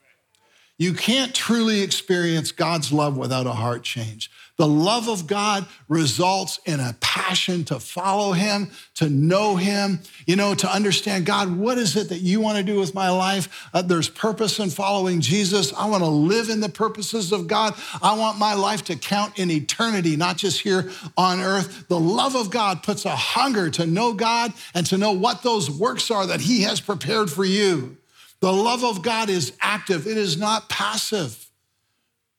You 0.78 0.92
can't 0.92 1.34
truly 1.34 1.80
experience 1.80 2.52
God's 2.52 2.92
love 2.92 3.16
without 3.16 3.46
a 3.46 3.52
heart 3.52 3.82
change. 3.82 4.30
The 4.58 4.66
love 4.66 5.08
of 5.08 5.26
God 5.26 5.66
results 5.86 6.60
in 6.64 6.80
a 6.80 6.96
passion 7.00 7.64
to 7.64 7.78
follow 7.78 8.32
Him, 8.32 8.70
to 8.94 9.08
know 9.10 9.56
Him, 9.56 10.00
you 10.26 10.34
know, 10.36 10.54
to 10.54 10.70
understand 10.70 11.26
God, 11.26 11.54
what 11.56 11.76
is 11.76 11.94
it 11.94 12.08
that 12.08 12.20
you 12.20 12.40
want 12.40 12.56
to 12.56 12.64
do 12.64 12.78
with 12.78 12.94
my 12.94 13.10
life? 13.10 13.68
Uh, 13.74 13.82
there's 13.82 14.08
purpose 14.08 14.58
in 14.58 14.70
following 14.70 15.20
Jesus. 15.20 15.74
I 15.74 15.86
want 15.88 16.02
to 16.02 16.08
live 16.08 16.48
in 16.48 16.60
the 16.60 16.70
purposes 16.70 17.32
of 17.32 17.46
God. 17.46 17.74
I 18.02 18.16
want 18.16 18.38
my 18.38 18.54
life 18.54 18.84
to 18.84 18.96
count 18.96 19.38
in 19.38 19.50
eternity, 19.50 20.16
not 20.16 20.38
just 20.38 20.62
here 20.62 20.90
on 21.18 21.40
earth. 21.40 21.88
The 21.88 22.00
love 22.00 22.34
of 22.34 22.50
God 22.50 22.82
puts 22.82 23.04
a 23.04 23.16
hunger 23.16 23.68
to 23.70 23.86
know 23.86 24.14
God 24.14 24.54
and 24.74 24.86
to 24.86 24.96
know 24.96 25.12
what 25.12 25.42
those 25.42 25.70
works 25.70 26.10
are 26.10 26.26
that 26.26 26.40
He 26.40 26.62
has 26.62 26.80
prepared 26.80 27.30
for 27.30 27.44
you. 27.44 27.98
The 28.40 28.52
love 28.52 28.84
of 28.84 29.02
God 29.02 29.30
is 29.30 29.52
active, 29.60 30.06
it 30.06 30.16
is 30.16 30.36
not 30.36 30.68
passive. 30.68 31.42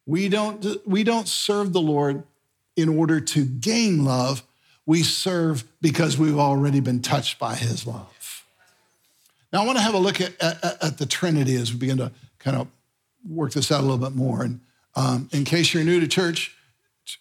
We 0.06 0.30
don't, 0.30 0.66
we 0.88 1.04
don't 1.04 1.28
serve 1.28 1.74
the 1.74 1.82
Lord 1.82 2.24
in 2.78 2.88
order 2.98 3.20
to 3.20 3.44
gain 3.44 4.06
love. 4.06 4.42
We 4.86 5.04
serve 5.04 5.66
because 5.82 6.18
we've 6.18 6.38
already 6.38 6.80
been 6.80 7.02
touched 7.02 7.40
by 7.40 7.56
his 7.56 7.86
love. 7.86 8.46
Now, 9.52 9.64
I 9.64 9.66
want 9.66 9.78
to 9.78 9.84
have 9.84 9.96
a 9.96 10.00
look 10.00 10.22
at, 10.22 10.42
at, 10.42 10.84
at 10.84 10.98
the 10.98 11.06
Trinity 11.06 11.56
as 11.56 11.74
we 11.74 11.80
begin 11.80 11.98
to 11.98 12.12
kind 12.40 12.56
of 12.56 12.68
work 13.28 13.52
this 13.52 13.72
out 13.72 13.82
a 13.82 13.84
little 13.84 13.98
bit 13.98 14.16
more. 14.16 14.44
And 14.44 14.62
um, 14.96 15.30
in 15.34 15.44
case 15.44 15.74
you're 15.74 15.84
new 15.84 16.00
to 16.00 16.08
church, 16.08 16.56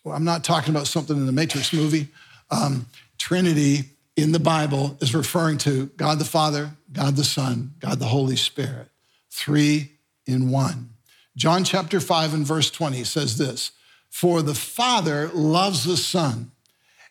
I'm 0.04 0.24
not 0.24 0.44
talking 0.44 0.74
about 0.74 0.86
something 0.86 1.16
in 1.16 1.26
the 1.26 1.32
Matrix 1.32 1.72
movie. 1.72 2.08
Um, 2.50 2.86
Trinity 3.18 3.84
in 4.16 4.32
the 4.32 4.40
Bible 4.40 4.96
is 5.00 5.14
referring 5.14 5.58
to 5.58 5.86
God 5.96 6.18
the 6.18 6.24
Father, 6.24 6.70
God 6.92 7.16
the 7.16 7.24
Son, 7.24 7.74
God 7.78 7.98
the 7.98 8.06
Holy 8.06 8.36
Spirit, 8.36 8.88
three 9.30 9.92
in 10.26 10.50
one. 10.50 10.90
John 11.36 11.64
chapter 11.64 12.00
5 12.00 12.32
and 12.32 12.46
verse 12.46 12.70
20 12.70 13.04
says 13.04 13.36
this 13.36 13.72
For 14.10 14.40
the 14.40 14.54
Father 14.54 15.28
loves 15.28 15.84
the 15.84 15.98
Son 15.98 16.50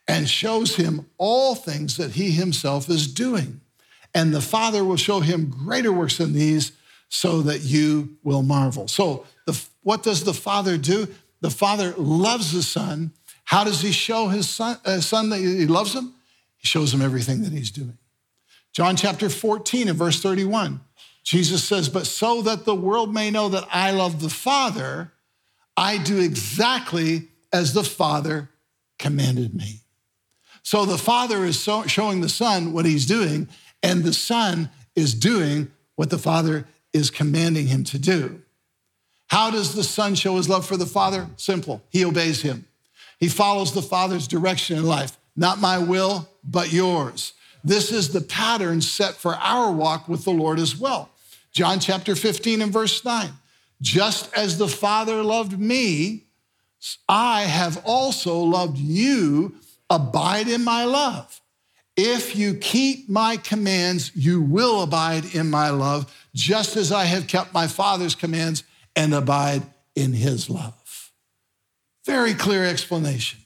and 0.08 0.28
shows 0.28 0.76
him 0.76 1.06
all 1.18 1.56
things 1.56 1.98
that 1.98 2.14
he 2.14 2.32
himself 2.32 2.90
is 2.90 3.12
doing. 3.12 3.62
And 4.14 4.34
the 4.34 4.42
Father 4.42 4.84
will 4.84 4.98
show 4.98 5.20
him 5.20 5.50
greater 5.50 5.92
works 5.92 6.18
than 6.18 6.34
these 6.34 6.72
so 7.10 7.42
that 7.42 7.62
you 7.62 8.18
will 8.24 8.42
marvel. 8.42 8.88
So, 8.88 9.26
the, 9.46 9.62
what 9.84 10.04
does 10.04 10.24
the 10.24 10.34
Father 10.34 10.78
do? 10.78 11.08
The 11.42 11.52
Father 11.52 11.94
loves 11.98 12.52
the 12.52 12.64
Son. 12.64 13.12
How 13.44 13.64
does 13.64 13.82
he 13.82 13.92
show 13.92 14.28
his 14.28 14.50
son, 14.50 14.80
uh, 14.86 15.02
son 15.02 15.30
that 15.30 15.38
he 15.38 15.68
loves 15.68 15.94
him? 15.94 16.16
Shows 16.65 16.93
him 16.93 17.01
everything 17.01 17.43
that 17.43 17.51
he's 17.51 17.72
doing. 17.72 17.98
John 18.74 18.95
chapter 18.95 19.29
14 19.29 19.88
and 19.88 19.98
verse 19.98 20.22
31 20.22 20.81
Jesus 21.25 21.63
says, 21.63 21.89
But 21.89 22.05
so 22.05 22.43
that 22.43 22.65
the 22.65 22.75
world 22.75 23.13
may 23.13 23.31
know 23.31 23.50
that 23.50 23.67
I 23.72 23.91
love 23.91 24.22
the 24.22 24.29
Father, 24.29 25.12
I 25.75 25.98
do 25.98 26.19
exactly 26.19 27.29
as 27.51 27.74
the 27.74 27.84
Father 27.84 28.50
commanded 29.00 29.53
me. 29.53 29.81
So 30.62 30.86
the 30.86 31.00
Father 31.00 31.43
is 31.43 31.62
so 31.62 31.84
showing 31.88 32.22
the 32.22 32.29
Son 32.29 32.74
what 32.74 32.86
he's 32.86 33.07
doing, 33.07 33.50
and 33.81 34.03
the 34.03 34.13
Son 34.13 34.69
is 34.95 35.13
doing 35.15 35.72
what 35.95 36.12
the 36.12 36.17
Father 36.17 36.65
is 36.93 37.10
commanding 37.10 37.67
him 37.67 37.84
to 37.86 37.98
do. 37.98 38.41
How 39.27 39.50
does 39.50 39.74
the 39.74 39.84
Son 39.84 40.13
show 40.13 40.38
his 40.38 40.48
love 40.48 40.65
for 40.65 40.77
the 40.77 40.86
Father? 40.86 41.27
Simple. 41.38 41.81
He 41.89 42.05
obeys 42.05 42.43
him. 42.43 42.67
He 43.19 43.29
follows 43.29 43.74
the 43.74 43.81
Father's 43.81 44.27
direction 44.27 44.77
in 44.77 44.86
life. 44.86 45.17
Not 45.36 45.60
my 45.60 45.77
will, 45.77 46.30
but 46.44 46.72
yours. 46.72 47.34
This 47.63 47.92
is 47.92 48.13
the 48.13 48.22
pattern 48.22 48.82
set 48.82 49.15
for 49.15 49.36
our 49.36 49.72
walk 49.72 50.08
with 50.08 50.24
the 50.24 50.32
Lord 50.32 50.60
as 50.60 50.77
well. 50.77 51.10
John 51.51 51.80
chapter 51.80 52.15
15 52.15 52.62
and 52.62 52.72
verse 52.72 53.04
9. 53.04 53.30
Just 53.82 54.34
as 54.36 54.58
the 54.58 54.68
Father 54.68 55.24
loved 55.24 55.60
me, 55.60 56.25
I 57.10 57.42
have 57.42 57.82
also 57.86 58.38
loved 58.39 58.77
you. 58.77 59.56
Abide 59.89 60.48
in 60.48 60.63
my 60.63 60.86
love. 60.86 61.42
If 61.98 62.36
you 62.36 62.56
keep 62.56 63.10
my 63.10 63.38
commands, 63.38 64.12
you 64.15 64.42
will 64.42 64.82
abide 64.84 65.34
in 65.34 65.50
my 65.50 65.70
love, 65.70 66.13
just 66.34 66.75
as 66.75 66.92
I 66.92 67.06
have 67.06 67.27
kept 67.27 67.54
my 67.54 67.68
Father's 67.68 68.15
commands 68.15 68.63
and 68.96 69.13
abide 69.13 69.63
in 69.96 70.13
his 70.13 70.50
love. 70.50 71.12
Very 72.06 72.34
clear 72.34 72.65
explanation. 72.65 73.39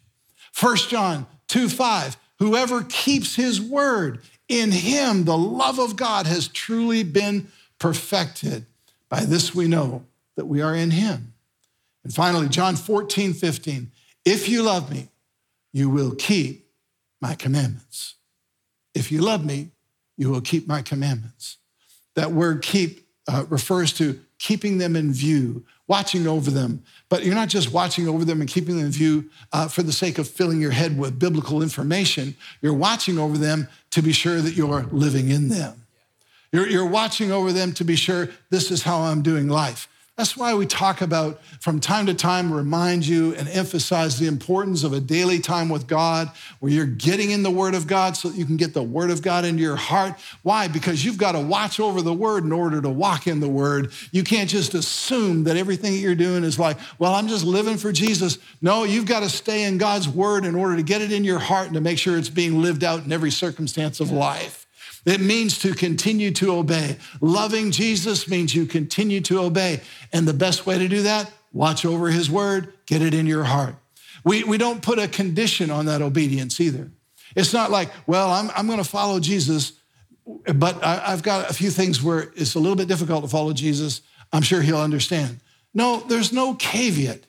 1 0.60 0.76
John 0.90 1.28
2 1.50 1.70
5. 1.70 2.18
Whoever 2.40 2.84
keeps 2.84 3.36
his 3.36 3.62
word, 3.62 4.22
in 4.48 4.72
him 4.72 5.26
the 5.26 5.38
love 5.38 5.78
of 5.78 5.96
God 5.96 6.26
has 6.26 6.48
truly 6.48 7.04
been 7.04 7.50
perfected. 7.78 8.66
By 9.10 9.26
this 9.26 9.54
we 9.54 9.68
know 9.68 10.06
that 10.36 10.46
we 10.46 10.62
are 10.62 10.76
in 10.76 10.92
him. 10.92 11.34
And 12.04 12.14
finally, 12.14 12.48
John 12.48 12.76
14, 12.76 13.34
15. 13.34 13.92
If 14.26 14.50
you 14.50 14.64
love 14.64 14.92
me, 14.92 15.10
you 15.72 15.90
will 15.90 16.16
keep 16.16 16.68
my 17.22 17.36
commandments. 17.36 18.16
If 18.96 19.12
you 19.12 19.22
love 19.22 19.46
me, 19.46 19.72
you 20.18 20.30
will 20.30 20.42
keep 20.42 20.68
my 20.68 20.82
commandments. 20.82 21.58
That 22.16 22.32
word 22.32 22.62
keep 22.62 23.08
uh, 23.28 23.46
refers 23.50 23.94
to 23.94 24.20
keeping 24.40 24.78
them 24.78 24.96
in 24.96 25.14
view, 25.14 25.66
watching 25.88 26.28
over 26.28 26.50
them. 26.50 26.84
But 27.10 27.26
you're 27.26 27.36
not 27.36 27.50
just 27.50 27.74
watching 27.74 28.08
over 28.08 28.24
them 28.24 28.40
and 28.40 28.50
keeping 28.50 28.78
them 28.78 28.86
in 28.86 28.92
view 28.92 29.30
uh, 29.52 29.68
for 29.68 29.82
the 29.82 29.92
sake 29.92 30.20
of 30.20 30.28
filling 30.28 30.62
your 30.62 30.72
head 30.72 30.98
with 30.98 31.18
biblical 31.18 31.64
information. 31.64 32.36
You're 32.62 32.74
watching 32.74 33.18
over 33.18 33.38
them 33.38 33.68
to 33.92 34.02
be 34.02 34.14
sure 34.14 34.40
that 34.42 34.54
you're 34.54 34.84
living 34.92 35.30
in 35.30 35.50
them. 35.50 35.86
You're, 36.52 36.68
you're 36.68 36.86
watching 36.86 37.32
over 37.32 37.52
them 37.52 37.74
to 37.74 37.84
be 37.84 37.96
sure 37.96 38.30
this 38.50 38.72
is 38.72 38.84
how 38.84 39.02
I'm 39.02 39.22
doing 39.22 39.48
life. 39.48 39.88
That's 40.20 40.36
why 40.36 40.54
we 40.54 40.66
talk 40.66 41.00
about 41.00 41.42
from 41.62 41.80
time 41.80 42.08
to 42.08 42.14
time, 42.14 42.52
remind 42.52 43.08
you 43.08 43.34
and 43.36 43.48
emphasize 43.48 44.20
the 44.20 44.28
importance 44.28 44.84
of 44.84 44.92
a 44.92 45.00
daily 45.00 45.40
time 45.40 45.70
with 45.70 45.88
God 45.88 46.30
where 46.60 46.70
you're 46.70 46.86
getting 46.86 47.32
in 47.32 47.42
the 47.42 47.50
Word 47.50 47.74
of 47.74 47.88
God 47.88 48.18
so 48.18 48.28
that 48.28 48.38
you 48.38 48.44
can 48.44 48.58
get 48.58 48.74
the 48.74 48.84
Word 48.84 49.12
of 49.12 49.22
God 49.22 49.46
into 49.46 49.62
your 49.62 49.78
heart. 49.78 50.20
Why? 50.44 50.68
Because 50.68 51.06
you've 51.06 51.18
got 51.18 51.32
to 51.32 51.40
watch 51.40 51.80
over 51.80 52.02
the 52.02 52.12
Word 52.14 52.44
in 52.44 52.52
order 52.52 52.82
to 52.82 52.90
walk 52.90 53.28
in 53.28 53.40
the 53.40 53.48
Word. 53.48 53.94
You 54.12 54.26
can't 54.26 54.50
just 54.50 54.74
assume 54.74 55.46
that 55.46 55.56
everything 55.56 55.94
that 55.94 56.00
you're 56.00 56.16
doing 56.16 56.44
is 56.44 56.60
like, 56.60 56.78
well, 56.98 57.14
I'm 57.14 57.30
just 57.30 57.46
living 57.46 57.78
for 57.78 57.94
Jesus. 57.94 58.40
No, 58.62 58.84
you've 58.84 59.06
got 59.06 59.22
to 59.22 59.30
stay 59.30 59.64
in 59.64 59.78
God's 59.78 60.10
Word 60.10 60.44
in 60.44 60.54
order 60.54 60.76
to 60.76 60.84
get 60.84 61.02
it 61.02 61.14
in 61.14 61.24
your 61.24 61.40
heart 61.40 61.68
and 61.68 61.76
to 61.76 61.82
make 61.82 61.98
sure 61.98 62.18
it's 62.18 62.28
being 62.28 62.62
lived 62.62 62.84
out 62.84 63.06
in 63.06 63.14
every 63.14 63.32
circumstance 63.32 64.02
of 64.02 64.12
life. 64.12 64.59
It 65.06 65.22
means 65.22 65.60
to 65.60 65.74
continue 65.74 66.32
to 66.32 66.54
obey. 66.54 66.98
Loving 67.22 67.72
Jesus 67.72 68.28
means 68.28 68.54
you 68.54 68.66
continue 68.66 69.22
to 69.22 69.40
obey. 69.40 69.82
And 70.12 70.28
the 70.28 70.34
best 70.34 70.66
way 70.66 70.78
to 70.78 70.88
do 70.88 71.04
that, 71.04 71.32
watch 71.54 71.86
over 71.86 72.10
his 72.10 72.30
word, 72.30 72.74
get 72.86 73.02
it 73.02 73.14
in 73.14 73.26
your 73.26 73.46
heart. 73.46 73.76
We, 74.24 74.44
we 74.44 74.58
don't 74.58 74.82
put 74.82 75.00
a 75.00 75.08
condition 75.08 75.72
on 75.72 75.86
that 75.86 76.02
obedience 76.02 76.60
either. 76.60 76.92
It's 77.36 77.54
not 77.54 77.72
like, 77.72 77.90
well, 78.08 78.30
I'm, 78.32 78.52
I'm 78.56 78.68
going 78.68 78.80
to 78.80 78.90
follow 78.90 79.20
Jesus, 79.20 79.74
but 80.54 80.84
I, 80.84 81.02
I've 81.06 81.24
got 81.24 81.50
a 81.50 81.54
few 81.54 81.70
things 81.70 82.04
where 82.04 82.32
it's 82.36 82.56
a 82.56 82.60
little 82.60 82.76
bit 82.76 82.88
difficult 82.88 83.24
to 83.24 83.30
follow 83.30 83.54
Jesus. 83.54 84.02
I'm 84.34 84.42
sure 84.42 84.62
he'll 84.62 84.78
understand. 84.78 85.40
No, 85.74 86.00
there's 86.02 86.34
no 86.34 86.56
caveat, 86.56 87.22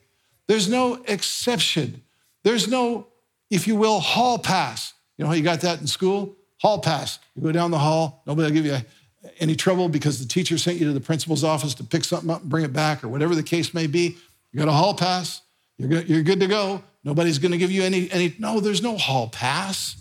there's 0.46 0.68
no 0.68 1.02
exception, 1.06 2.02
there's 2.42 2.66
no, 2.68 3.06
if 3.50 3.68
you 3.68 3.76
will, 3.76 4.00
hall 4.00 4.38
pass. 4.38 4.94
You 5.16 5.24
know 5.24 5.28
how 5.28 5.34
you 5.34 5.42
got 5.42 5.60
that 5.60 5.80
in 5.80 5.86
school? 5.86 6.36
Hall 6.60 6.78
pass. 6.78 7.18
You 7.34 7.42
go 7.42 7.52
down 7.52 7.70
the 7.70 7.78
hall, 7.78 8.22
nobody 8.26 8.48
will 8.48 8.54
give 8.54 8.66
you 8.66 8.78
any 9.38 9.54
trouble 9.56 9.88
because 9.88 10.18
the 10.18 10.26
teacher 10.26 10.58
sent 10.58 10.78
you 10.78 10.86
to 10.86 10.92
the 10.92 11.00
principal's 11.00 11.44
office 11.44 11.74
to 11.74 11.84
pick 11.84 12.04
something 12.04 12.30
up 12.30 12.42
and 12.42 12.50
bring 12.50 12.64
it 12.64 12.72
back, 12.72 13.02
or 13.02 13.08
whatever 13.08 13.34
the 13.34 13.42
case 13.42 13.74
may 13.74 13.86
be. 13.86 14.16
You 14.52 14.58
got 14.58 14.68
a 14.68 14.72
hall 14.72 14.94
pass, 14.94 15.42
you're 15.78 15.88
good, 15.88 16.08
you're 16.08 16.22
good 16.22 16.40
to 16.40 16.46
go. 16.46 16.82
Nobody's 17.02 17.38
going 17.38 17.52
to 17.52 17.58
give 17.58 17.70
you 17.70 17.82
any, 17.82 18.10
any, 18.10 18.34
no, 18.38 18.60
there's 18.60 18.82
no 18.82 18.98
hall 18.98 19.28
pass. 19.28 19.96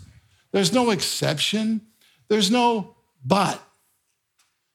There's 0.51 0.73
no 0.73 0.89
exception. 0.89 1.81
There's 2.27 2.51
no 2.51 2.95
but. 3.23 3.61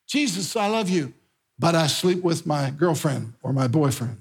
Jesus, 0.07 0.57
I 0.57 0.69
love 0.69 0.89
you, 0.89 1.13
but 1.59 1.75
I 1.75 1.87
sleep 1.87 2.23
with 2.23 2.47
my 2.47 2.71
girlfriend 2.71 3.35
or 3.43 3.53
my 3.53 3.69
boyfriend. 3.69 4.19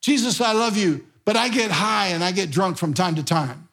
Jesus, 0.00 0.40
I 0.40 0.52
love 0.52 0.76
you, 0.76 1.06
but 1.24 1.36
I 1.36 1.48
get 1.48 1.70
high 1.70 2.08
and 2.08 2.24
I 2.24 2.32
get 2.32 2.50
drunk 2.50 2.78
from 2.78 2.94
time 2.94 3.14
to 3.16 3.22
time. 3.22 3.68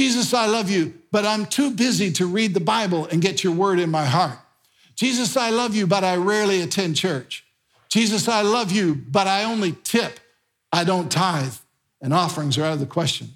Jesus, 0.00 0.32
I 0.32 0.46
love 0.46 0.70
you, 0.70 0.94
but 1.12 1.26
I'm 1.26 1.44
too 1.44 1.72
busy 1.72 2.10
to 2.12 2.24
read 2.24 2.54
the 2.54 2.58
Bible 2.58 3.04
and 3.12 3.20
get 3.20 3.44
your 3.44 3.52
word 3.52 3.78
in 3.78 3.90
my 3.90 4.06
heart. 4.06 4.38
Jesus, 4.96 5.36
I 5.36 5.50
love 5.50 5.74
you, 5.74 5.86
but 5.86 6.04
I 6.04 6.16
rarely 6.16 6.62
attend 6.62 6.96
church. 6.96 7.44
Jesus, 7.90 8.26
I 8.26 8.40
love 8.40 8.72
you, 8.72 8.94
but 8.94 9.26
I 9.26 9.44
only 9.44 9.72
tip. 9.84 10.18
I 10.72 10.84
don't 10.84 11.12
tithe, 11.12 11.52
and 12.00 12.14
offerings 12.14 12.56
are 12.56 12.64
out 12.64 12.72
of 12.72 12.80
the 12.80 12.86
question. 12.86 13.28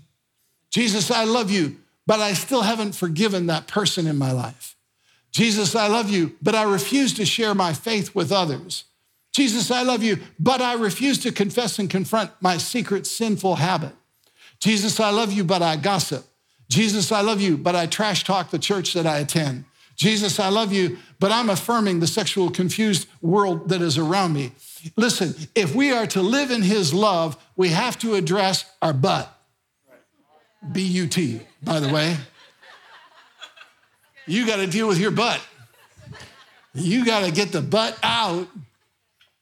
Jesus, 0.70 1.10
I 1.10 1.24
love 1.24 1.50
you, 1.50 1.76
but 2.06 2.20
I 2.20 2.32
still 2.32 2.62
haven't 2.62 2.94
forgiven 2.94 3.44
that 3.48 3.66
person 3.66 4.06
in 4.06 4.16
my 4.16 4.32
life. 4.32 4.74
Jesus, 5.32 5.76
I 5.76 5.88
love 5.88 6.08
you, 6.08 6.32
but 6.40 6.54
I 6.54 6.62
refuse 6.62 7.12
to 7.12 7.26
share 7.26 7.54
my 7.54 7.74
faith 7.74 8.14
with 8.14 8.32
others. 8.32 8.84
Jesus, 9.34 9.70
I 9.70 9.82
love 9.82 10.02
you, 10.02 10.18
but 10.40 10.62
I 10.62 10.72
refuse 10.76 11.18
to 11.24 11.30
confess 11.30 11.78
and 11.78 11.90
confront 11.90 12.30
my 12.40 12.56
secret 12.56 13.06
sinful 13.06 13.56
habit. 13.56 13.92
Jesus, 14.60 14.98
I 14.98 15.10
love 15.10 15.30
you, 15.30 15.44
but 15.44 15.60
I 15.60 15.76
gossip. 15.76 16.24
Jesus, 16.68 17.12
I 17.12 17.20
love 17.20 17.40
you, 17.40 17.56
but 17.56 17.76
I 17.76 17.86
trash 17.86 18.24
talk 18.24 18.50
the 18.50 18.58
church 18.58 18.94
that 18.94 19.06
I 19.06 19.18
attend. 19.18 19.64
Jesus, 19.96 20.40
I 20.40 20.48
love 20.48 20.72
you, 20.72 20.98
but 21.20 21.30
I'm 21.30 21.50
affirming 21.50 22.00
the 22.00 22.06
sexual 22.06 22.50
confused 22.50 23.06
world 23.20 23.68
that 23.68 23.80
is 23.80 23.96
around 23.96 24.32
me. 24.32 24.52
Listen, 24.96 25.34
if 25.54 25.74
we 25.74 25.92
are 25.92 26.06
to 26.08 26.20
live 26.20 26.50
in 26.50 26.62
his 26.62 26.92
love, 26.92 27.36
we 27.56 27.68
have 27.68 27.98
to 27.98 28.14
address 28.14 28.64
our 28.82 28.92
butt. 28.92 29.30
B 30.72 30.82
U 30.82 31.06
T, 31.06 31.40
by 31.62 31.78
the 31.78 31.92
way. 31.92 32.16
You 34.26 34.46
got 34.46 34.56
to 34.56 34.66
deal 34.66 34.88
with 34.88 34.98
your 34.98 35.10
butt. 35.10 35.40
You 36.72 37.04
got 37.04 37.24
to 37.24 37.30
get 37.30 37.52
the 37.52 37.60
butt 37.60 37.98
out 38.02 38.48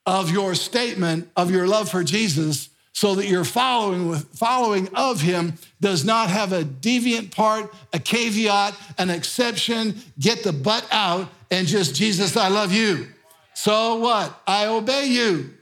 of 0.05 0.31
your 0.31 0.55
statement 0.55 1.31
of 1.37 1.51
your 1.51 1.67
love 1.67 1.89
for 1.89 2.03
Jesus 2.05 2.69
so 2.93 3.15
that 3.15 3.27
your 3.27 3.45
following, 3.45 4.15
following 4.15 4.89
of 4.95 5.21
him 5.21 5.55
does 5.81 6.05
not 6.05 6.29
have 6.29 6.53
a 6.53 6.63
deviant 6.63 7.35
part, 7.35 7.73
a 7.93 7.99
caveat, 7.99 8.75
an 8.99 9.09
exception. 9.11 9.97
Get 10.19 10.45
the 10.45 10.53
butt 10.53 10.87
out 10.93 11.29
and 11.51 11.67
just, 11.67 11.95
Jesus, 11.95 12.37
I 12.37 12.49
love 12.49 12.73
you. 12.73 13.09
So 13.55 13.97
what? 13.97 14.41
I 14.47 14.67
obey 14.67 15.07
you. 15.07 15.55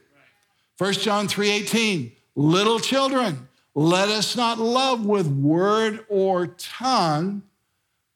1 0.78 0.92
John 0.94 1.28
3:18, 1.28 2.12
little 2.34 2.80
children, 2.80 3.48
let 3.74 4.08
us 4.08 4.34
not 4.34 4.58
love 4.58 5.04
with 5.04 5.26
word 5.26 6.04
or 6.08 6.48
tongue, 6.48 7.42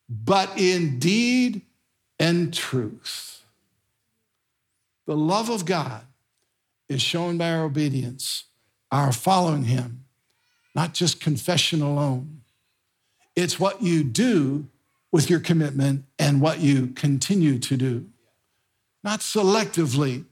but 0.09 0.51
in 0.59 0.99
deed 0.99 1.63
and 2.19 2.53
truth. 2.53 3.45
The 5.07 5.17
love 5.17 5.51
of 5.51 5.67
God 5.67 6.07
is 6.89 7.03
shown 7.03 7.37
by 7.37 7.51
our 7.53 7.65
obedience 7.65 8.45
our 9.01 9.13
following 9.13 9.65
him, 9.65 10.05
not 10.75 10.95
just 10.95 11.21
confession 11.21 11.83
alone. 11.83 12.43
It's 13.35 13.59
what 13.59 13.83
you 13.83 14.05
do 14.05 14.69
with 15.11 15.29
your 15.29 15.41
commitment 15.41 16.05
and 16.19 16.41
what 16.41 16.61
you 16.61 16.89
continue 16.89 17.59
to 17.59 17.77
do. 17.77 18.07
Not 19.03 19.21
selectively, 19.21 20.25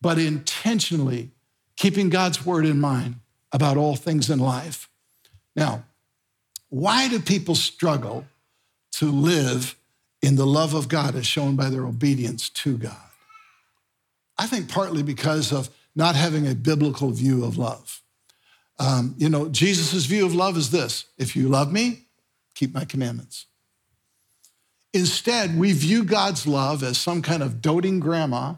but 0.00 0.18
intentionally 0.18 1.30
keeping 1.76 2.08
God's 2.08 2.46
word 2.46 2.64
in 2.64 2.80
mind 2.80 3.16
about 3.52 3.76
all 3.76 3.96
things 3.96 4.30
in 4.30 4.38
life. 4.38 4.88
Now, 5.54 5.84
why 6.70 7.08
do 7.08 7.20
people 7.20 7.54
struggle 7.54 8.24
to 8.92 9.10
live 9.10 9.76
in 10.22 10.36
the 10.36 10.46
love 10.46 10.72
of 10.72 10.88
God 10.88 11.14
as 11.14 11.26
shown 11.26 11.56
by 11.56 11.68
their 11.68 11.84
obedience 11.84 12.48
to 12.48 12.78
God? 12.78 12.96
I 14.38 14.46
think 14.46 14.70
partly 14.70 15.02
because 15.02 15.52
of 15.52 15.68
not 15.94 16.16
having 16.16 16.46
a 16.46 16.54
biblical 16.54 17.10
view 17.10 17.44
of 17.44 17.58
love. 17.58 18.00
Um, 18.78 19.14
you 19.18 19.28
know, 19.28 19.48
Jesus' 19.48 20.06
view 20.06 20.24
of 20.26 20.34
love 20.34 20.56
is 20.56 20.70
this 20.70 21.06
if 21.18 21.36
you 21.36 21.48
love 21.48 21.72
me, 21.72 22.06
keep 22.54 22.74
my 22.74 22.84
commandments. 22.84 23.46
Instead, 24.94 25.58
we 25.58 25.72
view 25.72 26.04
God's 26.04 26.46
love 26.46 26.82
as 26.82 26.98
some 26.98 27.22
kind 27.22 27.42
of 27.42 27.62
doting 27.62 27.98
grandma 27.98 28.54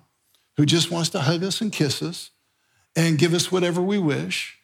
who 0.57 0.67
just 0.67 0.91
wants 0.91 1.11
to 1.11 1.21
hug 1.21 1.45
us 1.45 1.61
and 1.61 1.73
kiss 1.73 2.03
us 2.03 2.31
and 2.97 3.19
give 3.19 3.35
us 3.35 3.53
whatever 3.53 3.81
we 3.81 3.99
wish. 3.99 4.59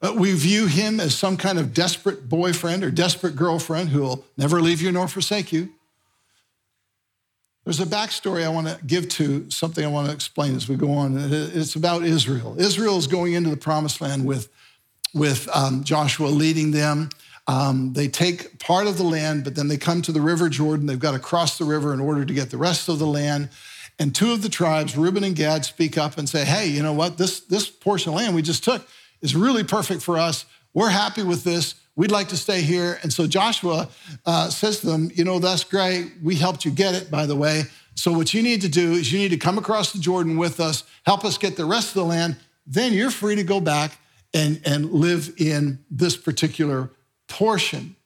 Uh, 0.00 0.12
we 0.16 0.32
view 0.32 0.66
him 0.66 0.98
as 1.00 1.14
some 1.14 1.36
kind 1.36 1.58
of 1.58 1.72
desperate 1.72 2.28
boyfriend 2.28 2.82
or 2.82 2.90
desperate 2.90 3.36
girlfriend 3.36 3.90
who 3.90 4.00
will 4.00 4.24
never 4.36 4.60
leave 4.60 4.80
you 4.80 4.90
nor 4.90 5.06
forsake 5.08 5.52
you. 5.52 5.70
There's 7.64 7.78
a 7.78 7.86
backstory 7.86 8.44
I 8.44 8.48
want 8.48 8.66
to 8.66 8.78
give 8.84 9.08
to 9.10 9.48
something 9.48 9.84
I 9.84 9.88
want 9.88 10.08
to 10.08 10.14
explain 10.14 10.56
as 10.56 10.68
we 10.68 10.74
go 10.74 10.90
on. 10.92 11.16
It's 11.16 11.76
about 11.76 12.02
Israel. 12.02 12.56
Israel 12.58 12.98
is 12.98 13.06
going 13.06 13.34
into 13.34 13.50
the 13.50 13.56
promised 13.56 14.00
land 14.00 14.26
with, 14.26 14.48
with 15.14 15.48
um, 15.54 15.84
Joshua 15.84 16.26
leading 16.26 16.72
them. 16.72 17.10
Um, 17.46 17.92
they 17.92 18.08
take 18.08 18.58
part 18.58 18.88
of 18.88 18.96
the 18.98 19.04
land, 19.04 19.44
but 19.44 19.54
then 19.54 19.68
they 19.68 19.76
come 19.76 20.02
to 20.02 20.12
the 20.12 20.20
River 20.20 20.48
Jordan. 20.48 20.86
They've 20.86 20.98
got 20.98 21.12
to 21.12 21.20
cross 21.20 21.56
the 21.58 21.64
river 21.64 21.94
in 21.94 22.00
order 22.00 22.24
to 22.24 22.34
get 22.34 22.50
the 22.50 22.56
rest 22.56 22.88
of 22.88 22.98
the 22.98 23.06
land. 23.06 23.50
And 23.98 24.14
two 24.14 24.32
of 24.32 24.42
the 24.42 24.48
tribes, 24.48 24.96
Reuben 24.96 25.22
and 25.22 25.36
Gad, 25.36 25.64
speak 25.64 25.96
up 25.96 26.18
and 26.18 26.28
say, 26.28 26.44
Hey, 26.44 26.66
you 26.66 26.82
know 26.82 26.92
what? 26.92 27.18
This, 27.18 27.40
this 27.40 27.68
portion 27.68 28.10
of 28.10 28.16
land 28.16 28.34
we 28.34 28.42
just 28.42 28.64
took 28.64 28.86
is 29.20 29.36
really 29.36 29.64
perfect 29.64 30.02
for 30.02 30.18
us. 30.18 30.46
We're 30.74 30.90
happy 30.90 31.22
with 31.22 31.44
this. 31.44 31.74
We'd 31.94 32.10
like 32.10 32.28
to 32.28 32.36
stay 32.36 32.62
here. 32.62 32.98
And 33.02 33.12
so 33.12 33.26
Joshua 33.26 33.88
uh, 34.24 34.48
says 34.48 34.80
to 34.80 34.86
them, 34.86 35.10
You 35.14 35.24
know, 35.24 35.38
that's 35.38 35.64
great. 35.64 36.12
We 36.22 36.36
helped 36.36 36.64
you 36.64 36.70
get 36.70 36.94
it, 36.94 37.10
by 37.10 37.26
the 37.26 37.36
way. 37.36 37.64
So 37.94 38.12
what 38.12 38.32
you 38.32 38.42
need 38.42 38.62
to 38.62 38.68
do 38.68 38.92
is 38.92 39.12
you 39.12 39.18
need 39.18 39.30
to 39.30 39.36
come 39.36 39.58
across 39.58 39.92
the 39.92 39.98
Jordan 39.98 40.36
with 40.38 40.60
us, 40.60 40.84
help 41.04 41.24
us 41.24 41.36
get 41.36 41.56
the 41.56 41.66
rest 41.66 41.88
of 41.88 41.94
the 41.94 42.04
land. 42.04 42.36
Then 42.66 42.92
you're 42.92 43.10
free 43.10 43.36
to 43.36 43.44
go 43.44 43.60
back 43.60 43.98
and, 44.32 44.60
and 44.64 44.90
live 44.90 45.34
in 45.36 45.78
this 45.90 46.16
particular 46.16 46.90
portion. 47.28 47.96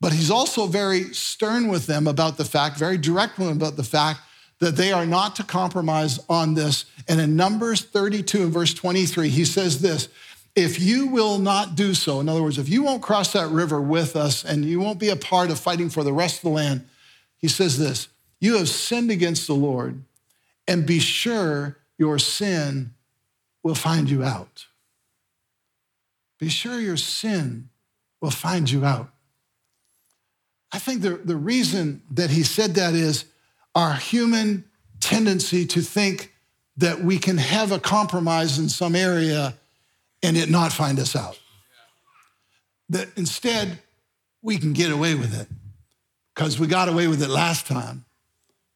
But 0.00 0.12
he's 0.12 0.30
also 0.30 0.66
very 0.66 1.04
stern 1.14 1.68
with 1.68 1.86
them 1.86 2.06
about 2.06 2.36
the 2.36 2.44
fact, 2.44 2.78
very 2.78 2.98
direct 2.98 3.38
with 3.38 3.48
them 3.48 3.56
about 3.56 3.76
the 3.76 3.84
fact 3.84 4.20
that 4.58 4.76
they 4.76 4.92
are 4.92 5.06
not 5.06 5.36
to 5.36 5.42
compromise 5.42 6.18
on 6.28 6.54
this. 6.54 6.84
And 7.08 7.20
in 7.20 7.36
Numbers 7.36 7.82
32 7.82 8.42
and 8.42 8.52
verse 8.52 8.72
23, 8.74 9.28
he 9.28 9.44
says 9.44 9.80
this 9.80 10.08
if 10.56 10.80
you 10.80 11.06
will 11.08 11.38
not 11.38 11.76
do 11.76 11.92
so, 11.92 12.18
in 12.18 12.30
other 12.30 12.42
words, 12.42 12.58
if 12.58 12.68
you 12.68 12.82
won't 12.82 13.02
cross 13.02 13.34
that 13.34 13.48
river 13.48 13.80
with 13.80 14.16
us 14.16 14.42
and 14.42 14.64
you 14.64 14.80
won't 14.80 14.98
be 14.98 15.10
a 15.10 15.16
part 15.16 15.50
of 15.50 15.60
fighting 15.60 15.90
for 15.90 16.02
the 16.02 16.14
rest 16.14 16.38
of 16.38 16.42
the 16.42 16.48
land, 16.48 16.88
he 17.36 17.46
says 17.46 17.78
this 17.78 18.08
you 18.40 18.56
have 18.56 18.68
sinned 18.68 19.10
against 19.10 19.46
the 19.46 19.54
Lord, 19.54 20.02
and 20.66 20.86
be 20.86 20.98
sure 20.98 21.76
your 21.98 22.18
sin 22.18 22.94
will 23.62 23.74
find 23.74 24.08
you 24.08 24.24
out. 24.24 24.66
Be 26.38 26.48
sure 26.48 26.80
your 26.80 26.96
sin 26.96 27.68
will 28.20 28.30
find 28.30 28.70
you 28.70 28.84
out. 28.84 29.10
I 30.72 30.78
think 30.78 31.02
the, 31.02 31.16
the 31.16 31.36
reason 31.36 32.02
that 32.10 32.30
he 32.30 32.42
said 32.42 32.74
that 32.74 32.94
is 32.94 33.26
our 33.74 33.94
human 33.94 34.64
tendency 35.00 35.66
to 35.66 35.80
think 35.80 36.32
that 36.78 37.02
we 37.02 37.18
can 37.18 37.38
have 37.38 37.72
a 37.72 37.78
compromise 37.78 38.58
in 38.58 38.68
some 38.68 38.94
area 38.94 39.54
and 40.22 40.36
it 40.36 40.50
not 40.50 40.72
find 40.72 40.98
us 40.98 41.14
out. 41.14 41.38
That 42.88 43.08
instead, 43.16 43.78
we 44.42 44.58
can 44.58 44.72
get 44.72 44.92
away 44.92 45.14
with 45.14 45.38
it 45.38 45.48
because 46.34 46.58
we 46.58 46.66
got 46.66 46.88
away 46.88 47.08
with 47.08 47.22
it 47.22 47.28
last 47.28 47.66
time. 47.66 48.04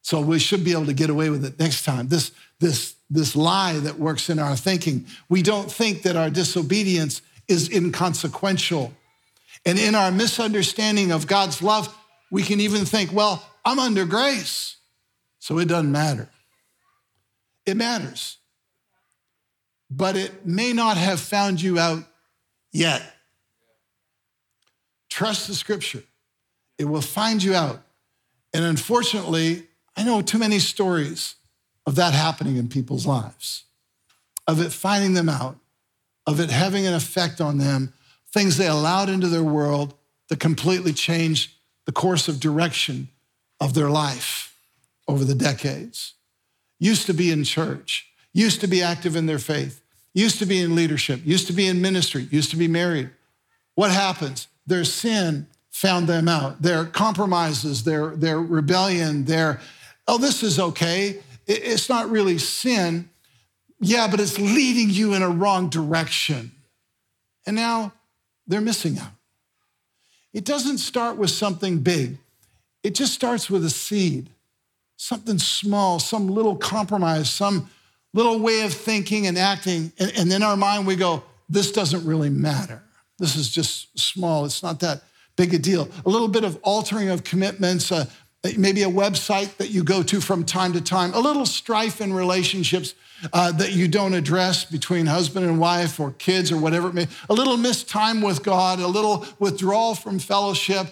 So 0.02 0.20
we 0.20 0.38
should 0.38 0.64
be 0.64 0.72
able 0.72 0.86
to 0.86 0.94
get 0.94 1.10
away 1.10 1.28
with 1.30 1.44
it 1.44 1.58
next 1.58 1.84
time. 1.84 2.08
This, 2.08 2.32
this, 2.58 2.94
this 3.10 3.36
lie 3.36 3.74
that 3.74 3.98
works 3.98 4.30
in 4.30 4.38
our 4.38 4.56
thinking. 4.56 5.06
We 5.28 5.42
don't 5.42 5.70
think 5.70 6.02
that 6.02 6.16
our 6.16 6.30
disobedience 6.30 7.22
is 7.48 7.68
inconsequential. 7.68 8.92
And 9.66 9.78
in 9.78 9.94
our 9.94 10.10
misunderstanding 10.10 11.12
of 11.12 11.26
God's 11.26 11.62
love, 11.62 11.94
we 12.30 12.42
can 12.42 12.60
even 12.60 12.84
think, 12.84 13.12
well, 13.12 13.44
I'm 13.64 13.78
under 13.78 14.06
grace, 14.06 14.76
so 15.38 15.58
it 15.58 15.68
doesn't 15.68 15.92
matter. 15.92 16.28
It 17.66 17.76
matters. 17.76 18.38
But 19.90 20.16
it 20.16 20.46
may 20.46 20.72
not 20.72 20.96
have 20.96 21.20
found 21.20 21.60
you 21.60 21.78
out 21.78 22.04
yet. 22.72 23.02
Trust 25.08 25.48
the 25.48 25.54
scripture, 25.54 26.04
it 26.78 26.84
will 26.84 27.02
find 27.02 27.42
you 27.42 27.54
out. 27.54 27.82
And 28.54 28.64
unfortunately, 28.64 29.66
I 29.96 30.04
know 30.04 30.22
too 30.22 30.38
many 30.38 30.58
stories 30.58 31.34
of 31.86 31.96
that 31.96 32.14
happening 32.14 32.56
in 32.56 32.68
people's 32.68 33.06
lives, 33.06 33.64
of 34.46 34.60
it 34.60 34.72
finding 34.72 35.14
them 35.14 35.28
out, 35.28 35.58
of 36.26 36.40
it 36.40 36.50
having 36.50 36.86
an 36.86 36.94
effect 36.94 37.40
on 37.40 37.58
them, 37.58 37.92
things 38.32 38.56
they 38.56 38.68
allowed 38.68 39.08
into 39.08 39.28
their 39.28 39.42
world 39.42 39.94
that 40.28 40.40
completely 40.40 40.92
changed 40.92 41.52
the 41.86 41.92
course 41.92 42.28
of 42.28 42.38
direction 42.38 43.08
of 43.60 43.74
their 43.74 43.90
life 43.90 44.56
over 45.08 45.24
the 45.24 45.34
decades. 45.34 46.14
Used 46.78 47.06
to 47.06 47.12
be 47.12 47.30
in 47.30 47.44
church, 47.44 48.09
used 48.32 48.60
to 48.60 48.66
be 48.66 48.82
active 48.82 49.16
in 49.16 49.26
their 49.26 49.38
faith, 49.38 49.82
used 50.14 50.38
to 50.38 50.46
be 50.46 50.60
in 50.60 50.74
leadership, 50.74 51.20
used 51.24 51.46
to 51.46 51.52
be 51.52 51.66
in 51.66 51.80
ministry, 51.80 52.28
used 52.30 52.50
to 52.50 52.56
be 52.56 52.68
married. 52.68 53.10
What 53.74 53.90
happens? 53.90 54.48
Their 54.66 54.84
sin 54.84 55.46
found 55.70 56.08
them 56.08 56.28
out. 56.28 56.62
Their 56.62 56.84
compromises, 56.84 57.84
their, 57.84 58.10
their 58.16 58.40
rebellion, 58.40 59.24
their, 59.24 59.60
oh, 60.06 60.18
this 60.18 60.42
is 60.42 60.58
okay. 60.58 61.20
It's 61.46 61.88
not 61.88 62.10
really 62.10 62.38
sin. 62.38 63.08
Yeah, 63.80 64.08
but 64.08 64.20
it's 64.20 64.38
leading 64.38 64.90
you 64.90 65.14
in 65.14 65.22
a 65.22 65.30
wrong 65.30 65.70
direction. 65.70 66.52
And 67.46 67.56
now 67.56 67.92
they're 68.46 68.60
missing 68.60 68.98
out. 68.98 69.12
It 70.32 70.44
doesn't 70.44 70.78
start 70.78 71.16
with 71.16 71.30
something 71.30 71.78
big, 71.78 72.18
it 72.82 72.94
just 72.94 73.14
starts 73.14 73.50
with 73.50 73.64
a 73.64 73.70
seed, 73.70 74.30
something 74.96 75.38
small, 75.38 75.98
some 75.98 76.28
little 76.28 76.56
compromise, 76.56 77.30
some 77.30 77.68
little 78.12 78.38
way 78.38 78.62
of 78.62 78.72
thinking 78.72 79.26
and 79.26 79.38
acting. 79.38 79.92
And, 79.98 80.12
and 80.16 80.32
in 80.32 80.42
our 80.42 80.56
mind, 80.56 80.86
we 80.86 80.96
go, 80.96 81.22
this 81.48 81.72
doesn't 81.72 82.04
really 82.04 82.30
matter. 82.30 82.82
This 83.18 83.36
is 83.36 83.50
just 83.50 83.98
small. 83.98 84.44
It's 84.44 84.62
not 84.62 84.80
that 84.80 85.02
big 85.36 85.54
a 85.54 85.58
deal. 85.58 85.88
A 86.04 86.08
little 86.08 86.28
bit 86.28 86.44
of 86.44 86.58
altering 86.62 87.08
of 87.08 87.24
commitments, 87.24 87.92
uh, 87.92 88.06
maybe 88.56 88.82
a 88.82 88.88
website 88.88 89.56
that 89.58 89.70
you 89.70 89.84
go 89.84 90.02
to 90.02 90.20
from 90.20 90.44
time 90.44 90.72
to 90.72 90.80
time, 90.80 91.12
a 91.14 91.20
little 91.20 91.46
strife 91.46 92.00
in 92.00 92.12
relationships 92.12 92.94
uh, 93.32 93.52
that 93.52 93.72
you 93.72 93.86
don't 93.86 94.14
address 94.14 94.64
between 94.64 95.06
husband 95.06 95.46
and 95.46 95.60
wife 95.60 96.00
or 96.00 96.12
kids 96.12 96.50
or 96.50 96.56
whatever 96.56 96.88
it 96.88 96.94
may 96.94 97.06
a 97.28 97.34
little 97.34 97.56
missed 97.56 97.88
time 97.88 98.22
with 98.22 98.42
God, 98.42 98.80
a 98.80 98.86
little 98.86 99.26
withdrawal 99.38 99.94
from 99.94 100.18
fellowship, 100.18 100.86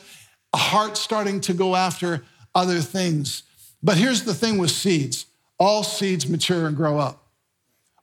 a 0.53 0.59
heart 0.59 0.97
starting 0.97 1.41
to 1.43 1.55
go 1.55 1.75
after 1.75 2.25
other 2.55 2.81
things. 2.81 3.45
But 3.83 3.97
here's 3.97 4.25
the 4.25 4.35
thing 4.35 4.59
with 4.59 4.71
seeds 4.71 5.27
all 5.59 5.83
seeds 5.83 6.29
mature 6.29 6.66
and 6.66 6.77
grow 6.77 6.99
up. 6.99 7.27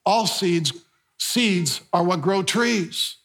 All 0.05 0.27
seeds, 0.27 0.73
seeds 1.17 1.81
are 1.93 2.03
what 2.03 2.21
grow 2.21 2.43
trees. 2.43 3.17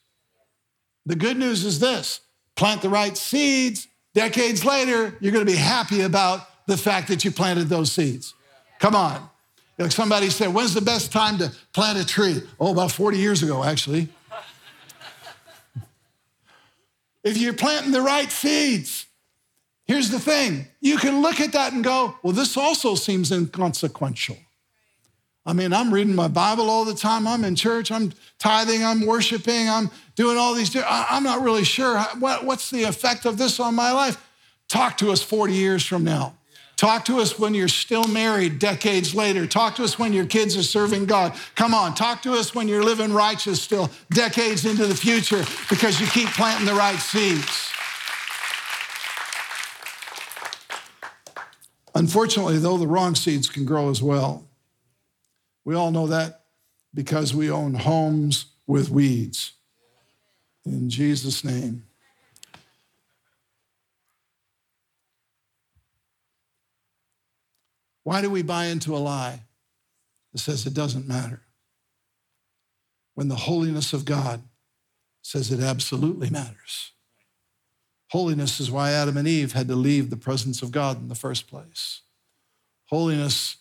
The 1.06 1.16
good 1.16 1.36
news 1.36 1.64
is 1.64 1.80
this 1.80 2.20
plant 2.56 2.82
the 2.82 2.88
right 2.88 3.16
seeds, 3.16 3.88
decades 4.14 4.64
later, 4.64 5.16
you're 5.20 5.32
going 5.32 5.44
to 5.44 5.50
be 5.50 5.58
happy 5.58 6.02
about 6.02 6.46
the 6.66 6.76
fact 6.76 7.08
that 7.08 7.24
you 7.24 7.30
planted 7.30 7.68
those 7.68 7.90
seeds. 7.90 8.34
Come 8.78 8.94
on. 8.94 9.28
Like 9.78 9.92
somebody 9.92 10.28
said, 10.28 10.52
when's 10.52 10.74
the 10.74 10.82
best 10.82 11.10
time 11.10 11.38
to 11.38 11.50
plant 11.72 11.98
a 11.98 12.06
tree? 12.06 12.42
Oh, 12.58 12.72
about 12.72 12.92
40 12.92 13.16
years 13.16 13.42
ago, 13.42 13.64
actually. 13.64 14.08
if 17.24 17.38
you're 17.38 17.54
planting 17.54 17.92
the 17.92 18.02
right 18.02 18.30
seeds, 18.30 19.06
here's 19.90 20.10
the 20.10 20.20
thing 20.20 20.68
you 20.80 20.96
can 20.96 21.20
look 21.20 21.40
at 21.40 21.50
that 21.50 21.72
and 21.72 21.82
go, 21.82 22.14
well, 22.22 22.32
this 22.32 22.56
also 22.56 22.94
seems 22.94 23.32
inconsequential. 23.32 24.36
I 25.44 25.52
mean, 25.52 25.72
I'm 25.72 25.92
reading 25.92 26.14
my 26.14 26.28
Bible 26.28 26.70
all 26.70 26.84
the 26.84 26.94
time. 26.94 27.26
I'm 27.26 27.42
in 27.42 27.56
church. 27.56 27.90
I'm 27.90 28.12
tithing. 28.38 28.84
I'm 28.84 29.04
worshiping. 29.04 29.68
I'm 29.68 29.90
doing 30.14 30.36
all 30.36 30.54
these. 30.54 30.76
I'm 30.76 31.24
not 31.24 31.42
really 31.42 31.64
sure 31.64 31.98
what's 32.20 32.70
the 32.70 32.84
effect 32.84 33.24
of 33.24 33.36
this 33.36 33.58
on 33.58 33.74
my 33.74 33.90
life. 33.90 34.24
Talk 34.68 34.96
to 34.98 35.10
us 35.10 35.24
40 35.24 35.54
years 35.54 35.84
from 35.84 36.04
now. 36.04 36.34
Talk 36.76 37.04
to 37.06 37.18
us 37.18 37.36
when 37.36 37.52
you're 37.52 37.66
still 37.66 38.04
married 38.04 38.60
decades 38.60 39.12
later. 39.12 39.44
Talk 39.44 39.74
to 39.74 39.82
us 39.82 39.98
when 39.98 40.12
your 40.12 40.26
kids 40.26 40.56
are 40.56 40.62
serving 40.62 41.06
God. 41.06 41.34
Come 41.56 41.74
on, 41.74 41.96
talk 41.96 42.22
to 42.22 42.34
us 42.34 42.54
when 42.54 42.68
you're 42.68 42.84
living 42.84 43.12
righteous 43.12 43.60
still 43.60 43.90
decades 44.10 44.64
into 44.64 44.86
the 44.86 44.94
future 44.94 45.42
because 45.68 46.00
you 46.00 46.06
keep 46.06 46.28
planting 46.28 46.66
the 46.66 46.74
right 46.74 46.98
seeds. 46.98 47.72
Unfortunately, 51.94 52.58
though, 52.58 52.78
the 52.78 52.86
wrong 52.86 53.14
seeds 53.14 53.48
can 53.48 53.64
grow 53.64 53.90
as 53.90 54.02
well. 54.02 54.46
We 55.64 55.74
all 55.74 55.90
know 55.90 56.06
that 56.06 56.44
because 56.94 57.34
we 57.34 57.50
own 57.50 57.74
homes 57.74 58.46
with 58.66 58.90
weeds. 58.90 59.52
In 60.64 60.90
Jesus' 60.90 61.44
name. 61.44 61.84
Why 68.02 68.22
do 68.22 68.30
we 68.30 68.42
buy 68.42 68.66
into 68.66 68.96
a 68.96 68.98
lie 68.98 69.42
that 70.32 70.38
says 70.38 70.66
it 70.66 70.74
doesn't 70.74 71.06
matter? 71.06 71.42
When 73.14 73.28
the 73.28 73.36
holiness 73.36 73.92
of 73.92 74.04
God 74.04 74.42
says 75.22 75.52
it 75.52 75.60
absolutely 75.60 76.30
matters. 76.30 76.92
Holiness 78.10 78.60
is 78.60 78.70
why 78.70 78.90
Adam 78.90 79.16
and 79.16 79.28
Eve 79.28 79.52
had 79.52 79.68
to 79.68 79.76
leave 79.76 80.10
the 80.10 80.16
presence 80.16 80.62
of 80.62 80.72
God 80.72 81.00
in 81.00 81.08
the 81.08 81.14
first 81.14 81.48
place. 81.48 82.00
Holiness 82.86 83.56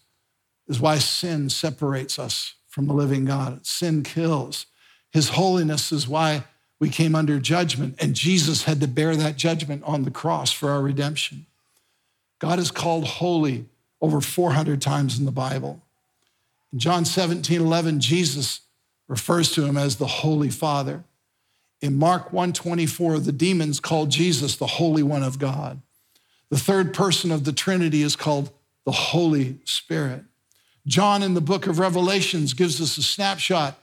is 0.67 0.79
why 0.79 0.97
sin 0.97 1.49
separates 1.49 2.17
us 2.17 2.55
from 2.67 2.87
the 2.87 2.93
living 2.93 3.25
God. 3.25 3.65
Sin 3.65 4.03
kills. 4.03 4.65
His 5.11 5.29
holiness 5.29 5.91
is 5.91 6.07
why 6.07 6.45
we 6.79 6.89
came 6.89 7.13
under 7.13 7.39
judgment, 7.39 7.95
and 7.99 8.15
Jesus 8.15 8.63
had 8.63 8.79
to 8.81 8.87
bear 8.87 9.15
that 9.15 9.35
judgment 9.35 9.83
on 9.83 10.03
the 10.03 10.11
cross 10.11 10.51
for 10.51 10.71
our 10.71 10.81
redemption. 10.81 11.45
God 12.39 12.57
is 12.57 12.71
called 12.71 13.05
holy 13.05 13.65
over 14.01 14.21
400 14.21 14.81
times 14.81 15.19
in 15.19 15.25
the 15.25 15.31
Bible. 15.31 15.81
In 16.71 16.79
John 16.79 17.05
17, 17.05 17.59
11, 17.59 17.99
Jesus 17.99 18.61
refers 19.07 19.51
to 19.51 19.65
him 19.65 19.75
as 19.75 19.97
the 19.97 20.07
Holy 20.07 20.49
Father. 20.49 21.03
In 21.81 21.97
Mark 21.97 22.33
124, 22.33 23.19
the 23.19 23.31
demons 23.31 23.79
called 23.79 24.09
Jesus 24.09 24.55
the 24.55 24.67
Holy 24.67 25.03
One 25.03 25.23
of 25.23 25.39
God. 25.39 25.81
The 26.49 26.57
third 26.57 26.93
person 26.93 27.31
of 27.31 27.45
the 27.45 27.53
Trinity 27.53 28.01
is 28.01 28.15
called 28.15 28.51
the 28.85 28.91
Holy 28.91 29.59
Spirit. 29.63 30.23
John 30.85 31.23
in 31.23 31.35
the 31.35 31.41
book 31.41 31.67
of 31.67 31.79
Revelations 31.79 32.53
gives 32.53 32.81
us 32.81 32.97
a 32.97 33.03
snapshot 33.03 33.77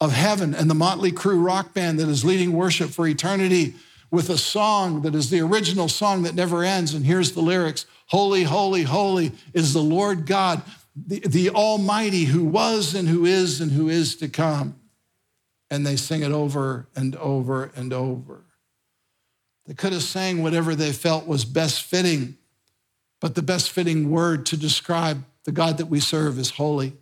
of 0.00 0.12
heaven 0.12 0.54
and 0.54 0.70
the 0.70 0.74
Motley 0.74 1.12
Crue 1.12 1.44
rock 1.44 1.74
band 1.74 1.98
that 1.98 2.08
is 2.08 2.24
leading 2.24 2.52
worship 2.52 2.90
for 2.90 3.06
eternity 3.06 3.74
with 4.10 4.30
a 4.30 4.38
song 4.38 5.02
that 5.02 5.14
is 5.14 5.30
the 5.30 5.40
original 5.40 5.88
song 5.88 6.22
that 6.22 6.34
never 6.34 6.62
ends. 6.62 6.94
And 6.94 7.04
here's 7.04 7.32
the 7.32 7.40
lyrics 7.40 7.86
Holy, 8.06 8.44
holy, 8.44 8.82
holy 8.82 9.32
is 9.52 9.72
the 9.72 9.82
Lord 9.82 10.26
God, 10.26 10.62
the, 10.94 11.20
the 11.20 11.50
Almighty, 11.50 12.24
who 12.24 12.44
was 12.44 12.94
and 12.94 13.08
who 13.08 13.24
is 13.24 13.60
and 13.60 13.72
who 13.72 13.88
is 13.88 14.16
to 14.16 14.28
come. 14.28 14.76
And 15.70 15.86
they 15.86 15.96
sing 15.96 16.22
it 16.22 16.30
over 16.30 16.88
and 16.94 17.16
over 17.16 17.70
and 17.74 17.92
over. 17.92 18.44
They 19.66 19.74
could 19.74 19.92
have 19.92 20.02
sang 20.02 20.42
whatever 20.42 20.74
they 20.74 20.92
felt 20.92 21.26
was 21.26 21.44
best 21.44 21.82
fitting, 21.82 22.36
but 23.20 23.34
the 23.34 23.42
best 23.42 23.70
fitting 23.70 24.10
word 24.10 24.46
to 24.46 24.56
describe 24.56 25.24
the 25.44 25.52
God 25.52 25.78
that 25.78 25.86
we 25.86 26.00
serve 26.00 26.38
is 26.38 26.50
holy. 26.50 26.94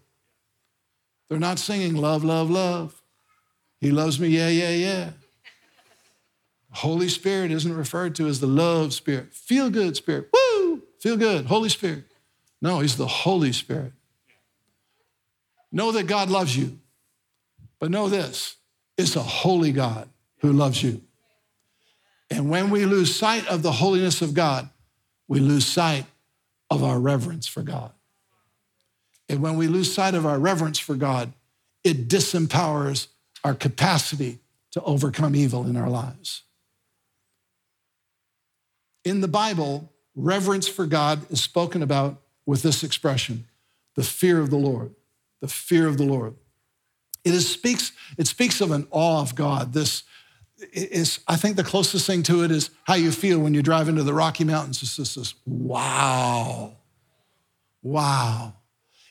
They're 1.28 1.38
not 1.38 1.58
singing 1.58 1.96
love, 1.96 2.22
love, 2.22 2.50
love. 2.50 3.02
He 3.80 3.90
loves 3.90 4.20
me, 4.20 4.28
yeah, 4.28 4.48
yeah, 4.48 4.70
yeah. 4.70 5.10
Holy 6.70 7.08
Spirit 7.08 7.50
isn't 7.50 7.76
referred 7.76 8.14
to 8.16 8.26
as 8.26 8.40
the 8.40 8.46
love 8.46 8.94
spirit, 8.94 9.34
feel 9.34 9.68
good 9.70 9.96
spirit. 9.96 10.28
Woo! 10.32 10.82
Feel 11.00 11.16
good, 11.16 11.46
Holy 11.46 11.68
Spirit. 11.68 12.04
No, 12.60 12.78
he's 12.78 12.96
the 12.96 13.06
Holy 13.06 13.52
Spirit. 13.52 13.92
Know 15.72 15.90
that 15.92 16.06
God 16.06 16.30
loves 16.30 16.56
you, 16.56 16.78
but 17.82 17.90
know 17.90 18.08
this 18.08 18.58
it's 18.96 19.16
a 19.16 19.22
holy 19.22 19.72
God 19.72 20.08
who 20.38 20.52
loves 20.52 20.84
you. 20.84 21.02
And 22.30 22.48
when 22.48 22.70
we 22.70 22.86
lose 22.86 23.14
sight 23.14 23.44
of 23.48 23.62
the 23.62 23.72
holiness 23.72 24.22
of 24.22 24.34
God, 24.34 24.70
we 25.26 25.40
lose 25.40 25.66
sight 25.66 26.06
of 26.70 26.84
our 26.84 27.00
reverence 27.00 27.48
for 27.48 27.62
God. 27.62 27.90
And 29.28 29.42
when 29.42 29.56
we 29.56 29.66
lose 29.66 29.92
sight 29.92 30.14
of 30.14 30.24
our 30.24 30.38
reverence 30.38 30.78
for 30.78 30.94
God, 30.94 31.32
it 31.82 32.06
disempowers 32.06 33.08
our 33.42 33.54
capacity 33.54 34.38
to 34.70 34.82
overcome 34.84 35.34
evil 35.34 35.66
in 35.66 35.76
our 35.76 35.90
lives. 35.90 36.44
In 39.04 39.22
the 39.22 39.28
Bible, 39.28 39.90
reverence 40.14 40.68
for 40.68 40.86
God 40.86 41.28
is 41.32 41.40
spoken 41.40 41.82
about 41.82 42.22
with 42.46 42.62
this 42.62 42.84
expression 42.84 43.48
the 43.96 44.04
fear 44.04 44.38
of 44.38 44.50
the 44.50 44.56
Lord. 44.56 44.94
The 45.40 45.48
fear 45.48 45.88
of 45.88 45.98
the 45.98 46.04
Lord. 46.04 46.36
It, 47.24 47.34
is, 47.34 47.50
speaks, 47.50 47.92
it 48.18 48.26
speaks 48.26 48.60
of 48.60 48.70
an 48.70 48.86
awe 48.90 49.20
of 49.20 49.34
God. 49.34 49.72
This 49.72 50.02
is, 50.72 51.20
I 51.28 51.36
think 51.36 51.56
the 51.56 51.64
closest 51.64 52.06
thing 52.06 52.22
to 52.24 52.42
it 52.44 52.50
is 52.50 52.70
how 52.84 52.94
you 52.94 53.12
feel 53.12 53.38
when 53.38 53.54
you 53.54 53.62
drive 53.62 53.88
into 53.88 54.02
the 54.02 54.14
Rocky 54.14 54.44
Mountains. 54.44 54.82
It's 54.82 54.96
just 54.96 55.16
this 55.16 55.34
wow, 55.46 56.76
wow. 57.82 58.54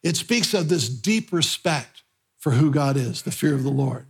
It 0.03 0.17
speaks 0.17 0.53
of 0.53 0.69
this 0.69 0.89
deep 0.89 1.31
respect 1.31 2.03
for 2.39 2.51
who 2.51 2.71
God 2.71 2.97
is, 2.97 3.21
the 3.21 3.31
fear 3.31 3.53
of 3.53 3.63
the 3.63 3.69
Lord. 3.69 4.07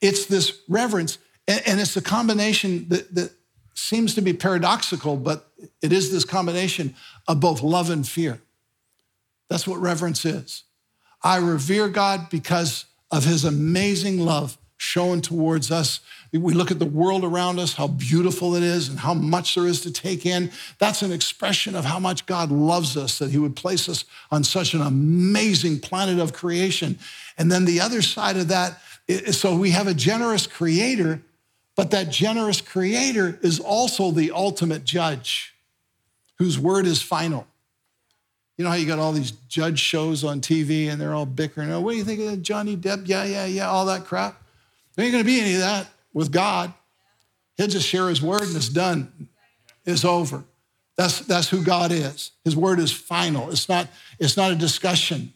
It's 0.00 0.26
this 0.26 0.60
reverence, 0.68 1.18
and, 1.46 1.80
it's 1.80 1.96
a 1.96 2.02
combination 2.02 2.88
that, 2.88 3.14
that 3.14 3.32
seems 3.74 4.14
to 4.14 4.22
be 4.22 4.32
paradoxical, 4.32 5.16
but 5.16 5.48
it 5.82 5.92
is 5.92 6.10
this 6.10 6.24
combination 6.24 6.94
of 7.28 7.38
both 7.40 7.62
love 7.62 7.90
and 7.90 8.06
fear. 8.06 8.40
That's 9.48 9.66
what 9.66 9.80
reverence 9.80 10.24
is. 10.24 10.64
I 11.22 11.36
revere 11.36 11.88
God 11.88 12.30
because 12.30 12.86
of 13.10 13.24
his 13.24 13.44
amazing 13.44 14.18
love 14.18 14.56
shown 14.76 15.20
towards 15.20 15.70
us. 15.70 16.00
We 16.32 16.54
look 16.54 16.70
at 16.70 16.78
the 16.78 16.86
world 16.86 17.24
around 17.24 17.58
us, 17.58 17.74
how 17.74 17.88
beautiful 17.88 18.54
it 18.54 18.62
is, 18.62 18.88
and 18.88 18.98
how 18.98 19.12
much 19.12 19.54
there 19.54 19.66
is 19.66 19.82
to 19.82 19.90
take 19.90 20.24
in. 20.24 20.50
That's 20.78 21.02
an 21.02 21.12
expression 21.12 21.74
of 21.74 21.84
how 21.84 21.98
much 21.98 22.24
God 22.24 22.50
loves 22.50 22.96
us, 22.96 23.18
that 23.18 23.30
he 23.30 23.38
would 23.38 23.56
place 23.56 23.88
us 23.88 24.04
on 24.30 24.42
such 24.42 24.72
an 24.72 24.80
amazing 24.80 25.80
planet 25.80 26.18
of 26.18 26.32
creation. 26.32 26.98
And 27.36 27.52
then 27.52 27.66
the 27.66 27.80
other 27.80 28.00
side 28.00 28.36
of 28.36 28.48
that 28.48 28.78
so 29.30 29.56
we 29.56 29.70
have 29.70 29.86
a 29.86 29.94
generous 29.94 30.46
creator, 30.46 31.22
but 31.76 31.90
that 31.90 32.10
generous 32.10 32.60
creator 32.60 33.38
is 33.42 33.58
also 33.58 34.10
the 34.10 34.30
ultimate 34.30 34.84
judge 34.84 35.54
whose 36.38 36.58
word 36.58 36.86
is 36.86 37.02
final. 37.02 37.46
You 38.60 38.64
know 38.64 38.70
how 38.72 38.76
you 38.76 38.84
got 38.84 38.98
all 38.98 39.12
these 39.12 39.30
judge 39.48 39.78
shows 39.78 40.22
on 40.22 40.42
TV 40.42 40.90
and 40.90 41.00
they're 41.00 41.14
all 41.14 41.24
bickering. 41.24 41.72
Oh, 41.72 41.80
what 41.80 41.92
do 41.92 41.96
you 41.96 42.04
think 42.04 42.20
of 42.20 42.26
that 42.26 42.42
Johnny 42.42 42.76
Depp? 42.76 43.04
Yeah, 43.08 43.24
yeah, 43.24 43.46
yeah, 43.46 43.70
all 43.70 43.86
that 43.86 44.04
crap. 44.04 44.38
There 44.94 45.02
ain't 45.02 45.12
going 45.12 45.24
to 45.24 45.26
be 45.26 45.40
any 45.40 45.54
of 45.54 45.60
that 45.60 45.86
with 46.12 46.30
God. 46.30 46.74
He'll 47.56 47.68
just 47.68 47.88
share 47.88 48.10
his 48.10 48.20
word 48.20 48.42
and 48.42 48.54
it's 48.54 48.68
done. 48.68 49.30
It's 49.86 50.04
over. 50.04 50.44
That's, 50.98 51.20
that's 51.20 51.48
who 51.48 51.64
God 51.64 51.90
is. 51.90 52.32
His 52.44 52.54
word 52.54 52.80
is 52.80 52.92
final. 52.92 53.50
It's 53.50 53.66
not, 53.66 53.88
it's 54.18 54.36
not 54.36 54.52
a 54.52 54.56
discussion. 54.56 55.32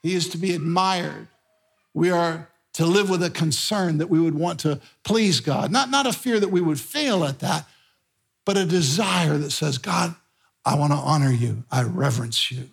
He 0.00 0.14
is 0.14 0.28
to 0.28 0.38
be 0.38 0.54
admired. 0.54 1.26
We 1.94 2.12
are 2.12 2.48
to 2.74 2.86
live 2.86 3.10
with 3.10 3.24
a 3.24 3.30
concern 3.30 3.98
that 3.98 4.08
we 4.08 4.20
would 4.20 4.36
want 4.36 4.60
to 4.60 4.78
please 5.02 5.40
God. 5.40 5.72
Not, 5.72 5.90
not 5.90 6.06
a 6.06 6.12
fear 6.12 6.38
that 6.38 6.50
we 6.50 6.60
would 6.60 6.78
fail 6.78 7.24
at 7.24 7.40
that, 7.40 7.66
but 8.44 8.56
a 8.56 8.64
desire 8.64 9.36
that 9.36 9.50
says, 9.50 9.78
God, 9.78 10.14
I 10.68 10.74
want 10.74 10.92
to 10.92 10.98
honor 10.98 11.32
you. 11.32 11.64
I 11.70 11.82
reverence 11.82 12.50
you. 12.52 12.68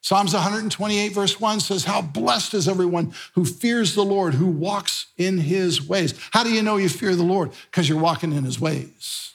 Psalms 0.00 0.32
128, 0.32 1.08
verse 1.08 1.40
1 1.40 1.58
says, 1.58 1.82
How 1.82 2.00
blessed 2.00 2.54
is 2.54 2.68
everyone 2.68 3.12
who 3.34 3.44
fears 3.44 3.96
the 3.96 4.04
Lord, 4.04 4.34
who 4.34 4.46
walks 4.46 5.06
in 5.16 5.38
his 5.38 5.82
ways. 5.82 6.14
How 6.30 6.44
do 6.44 6.52
you 6.52 6.62
know 6.62 6.76
you 6.76 6.88
fear 6.88 7.16
the 7.16 7.24
Lord? 7.24 7.50
Because 7.68 7.88
you're 7.88 7.98
walking 7.98 8.32
in 8.32 8.44
his 8.44 8.60
ways. 8.60 9.34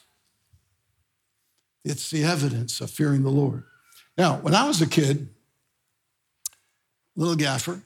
It's 1.84 2.10
the 2.10 2.24
evidence 2.24 2.80
of 2.80 2.90
fearing 2.90 3.24
the 3.24 3.28
Lord. 3.28 3.64
Now, 4.16 4.36
when 4.36 4.54
I 4.54 4.66
was 4.66 4.80
a 4.80 4.86
kid, 4.86 5.28
little 7.14 7.36
gaffer, 7.36 7.82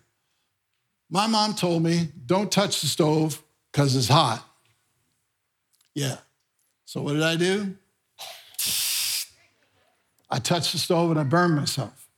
my 1.11 1.27
mom 1.27 1.55
told 1.55 1.83
me, 1.83 2.11
don't 2.25 2.53
touch 2.53 2.81
the 2.81 2.87
stove 2.87 3.43
because 3.73 3.97
it's 3.97 4.07
hot. 4.07 4.49
Yeah. 5.97 6.19
So 6.85 7.03
what 7.03 7.15
did 7.15 7.25
I 7.25 7.35
do? 7.35 7.75
I 10.29 10.39
touched 10.39 10.73
the 10.73 10.79
stove 10.79 11.11
and 11.11 11.21
I 11.21 11.25
burned 11.25 11.57
myself. 11.57 12.09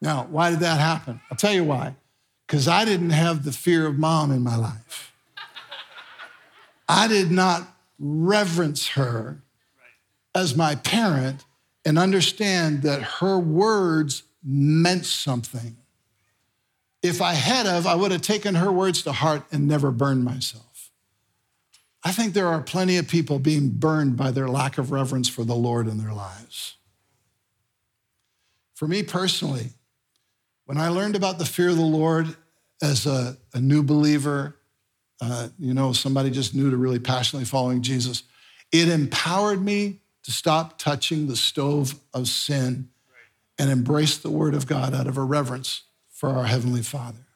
Now, 0.00 0.26
why 0.30 0.50
did 0.50 0.60
that 0.60 0.80
happen? 0.80 1.20
I'll 1.30 1.36
tell 1.36 1.54
you 1.54 1.64
why. 1.64 1.96
Because 2.46 2.68
I 2.68 2.84
didn't 2.84 3.10
have 3.10 3.44
the 3.44 3.52
fear 3.52 3.86
of 3.86 3.98
mom 3.98 4.30
in 4.30 4.42
my 4.42 4.56
life. 4.56 5.12
I 6.88 7.08
did 7.08 7.30
not 7.30 7.66
reverence 7.98 8.88
her 8.88 9.38
as 10.34 10.56
my 10.56 10.74
parent 10.74 11.44
and 11.84 11.98
understand 11.98 12.82
that 12.82 13.02
her 13.02 13.38
words 13.38 14.24
meant 14.42 15.06
something. 15.06 15.76
If 17.02 17.22
I 17.22 17.34
had 17.34 17.66
of, 17.66 17.86
I 17.86 17.94
would 17.94 18.12
have 18.12 18.22
taken 18.22 18.56
her 18.56 18.72
words 18.72 19.02
to 19.02 19.12
heart 19.12 19.44
and 19.52 19.66
never 19.68 19.90
burned 19.90 20.24
myself. 20.24 20.90
I 22.02 22.12
think 22.12 22.34
there 22.34 22.48
are 22.48 22.60
plenty 22.60 22.98
of 22.98 23.08
people 23.08 23.38
being 23.38 23.70
burned 23.70 24.16
by 24.16 24.30
their 24.30 24.48
lack 24.48 24.76
of 24.76 24.90
reverence 24.90 25.28
for 25.28 25.44
the 25.44 25.54
Lord 25.54 25.88
in 25.88 25.96
their 25.98 26.12
lives. 26.12 26.76
For 28.74 28.88
me 28.88 29.02
personally, 29.02 29.70
when 30.66 30.78
I 30.78 30.88
learned 30.88 31.16
about 31.16 31.38
the 31.38 31.44
fear 31.44 31.70
of 31.70 31.76
the 31.76 31.82
Lord 31.82 32.36
as 32.82 33.06
a, 33.06 33.36
a 33.52 33.60
new 33.60 33.82
believer, 33.82 34.56
uh, 35.20 35.48
you 35.58 35.74
know, 35.74 35.92
somebody 35.92 36.30
just 36.30 36.54
new 36.54 36.70
to 36.70 36.76
really 36.76 36.98
passionately 36.98 37.46
following 37.46 37.82
Jesus, 37.82 38.24
it 38.72 38.88
empowered 38.88 39.62
me 39.62 40.00
to 40.24 40.32
stop 40.32 40.78
touching 40.78 41.28
the 41.28 41.36
stove 41.36 41.94
of 42.12 42.28
sin 42.28 42.88
and 43.58 43.70
embrace 43.70 44.18
the 44.18 44.30
word 44.30 44.54
of 44.54 44.66
God 44.66 44.94
out 44.94 45.06
of 45.06 45.16
a 45.16 45.22
reverence 45.22 45.82
for 46.08 46.30
our 46.30 46.44
Heavenly 46.44 46.82
Father. 46.82 47.26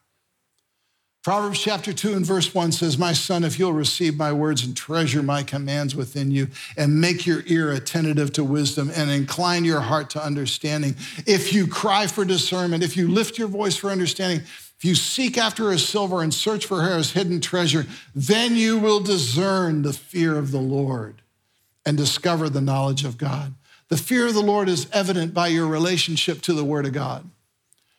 Proverbs 1.21 1.59
chapter 1.59 1.91
2 1.91 2.13
and 2.13 2.25
verse 2.25 2.55
1 2.55 2.71
says, 2.71 2.97
My 2.97 3.11
son, 3.11 3.43
if 3.43 3.59
you'll 3.59 3.73
receive 3.73 4.15
my 4.15 4.31
words 4.31 4.63
and 4.63 4.75
treasure 4.75 5.21
my 5.21 5.43
commands 5.43 5.93
within 5.93 6.31
you, 6.31 6.47
and 6.77 7.01
make 7.01 7.27
your 7.27 7.43
ear 7.45 7.73
attentive 7.73 8.31
to 8.33 8.43
wisdom, 8.43 8.89
and 8.95 9.11
incline 9.11 9.65
your 9.65 9.81
heart 9.81 10.09
to 10.11 10.23
understanding, 10.23 10.95
if 11.27 11.51
you 11.51 11.67
cry 11.67 12.07
for 12.07 12.23
discernment, 12.23 12.83
if 12.83 12.95
you 12.95 13.09
lift 13.09 13.37
your 13.37 13.49
voice 13.49 13.75
for 13.75 13.89
understanding, 13.89 14.39
if 14.39 14.85
you 14.85 14.95
seek 14.95 15.37
after 15.37 15.71
his 15.71 15.85
silver 15.85 16.23
and 16.23 16.33
search 16.33 16.65
for 16.65 16.81
his 16.83 17.11
hidden 17.11 17.41
treasure, 17.41 17.85
then 18.15 18.55
you 18.55 18.79
will 18.79 19.01
discern 19.01 19.81
the 19.81 19.91
fear 19.91 20.37
of 20.37 20.51
the 20.51 20.61
Lord 20.61 21.21
and 21.85 21.97
discover 21.97 22.47
the 22.47 22.61
knowledge 22.61 23.03
of 23.03 23.17
God. 23.17 23.55
The 23.89 23.97
fear 23.97 24.27
of 24.27 24.35
the 24.35 24.41
Lord 24.41 24.69
is 24.69 24.87
evident 24.93 25.33
by 25.33 25.49
your 25.49 25.67
relationship 25.67 26.39
to 26.43 26.53
the 26.53 26.63
Word 26.63 26.85
of 26.85 26.93
God. 26.93 27.29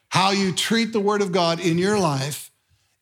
How 0.09 0.31
you 0.31 0.53
treat 0.53 0.95
the 0.95 1.01
Word 1.01 1.21
of 1.21 1.33
God 1.33 1.61
in 1.61 1.77
your 1.77 1.99
life 1.99 2.50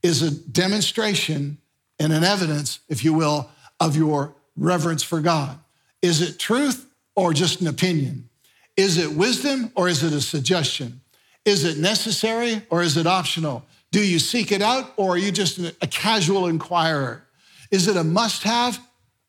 is 0.02 0.22
a 0.22 0.30
demonstration 0.30 1.58
and 1.98 2.12
an 2.12 2.24
evidence, 2.24 2.80
if 2.88 3.04
you 3.04 3.12
will, 3.12 3.50
of 3.80 3.96
your 3.96 4.34
reverence 4.56 5.02
for 5.02 5.20
God. 5.20 5.58
Is 6.02 6.20
it 6.20 6.38
truth 6.38 6.86
or 7.16 7.32
just 7.32 7.60
an 7.60 7.66
opinion? 7.66 8.28
Is 8.76 8.96
it 8.96 9.12
wisdom 9.12 9.72
or 9.74 9.88
is 9.88 10.04
it 10.04 10.12
a 10.12 10.20
suggestion? 10.20 11.00
Is 11.44 11.64
it 11.64 11.78
necessary 11.78 12.62
or 12.70 12.82
is 12.82 12.96
it 12.96 13.06
optional? 13.06 13.64
Do 13.90 14.06
you 14.06 14.18
seek 14.18 14.52
it 14.52 14.62
out 14.62 14.92
or 14.96 15.14
are 15.14 15.18
you 15.18 15.32
just 15.32 15.58
a 15.58 15.86
casual 15.86 16.46
inquirer? 16.46 17.24
Is 17.70 17.88
it 17.88 17.96
a 17.96 18.04
must 18.04 18.42
have 18.44 18.78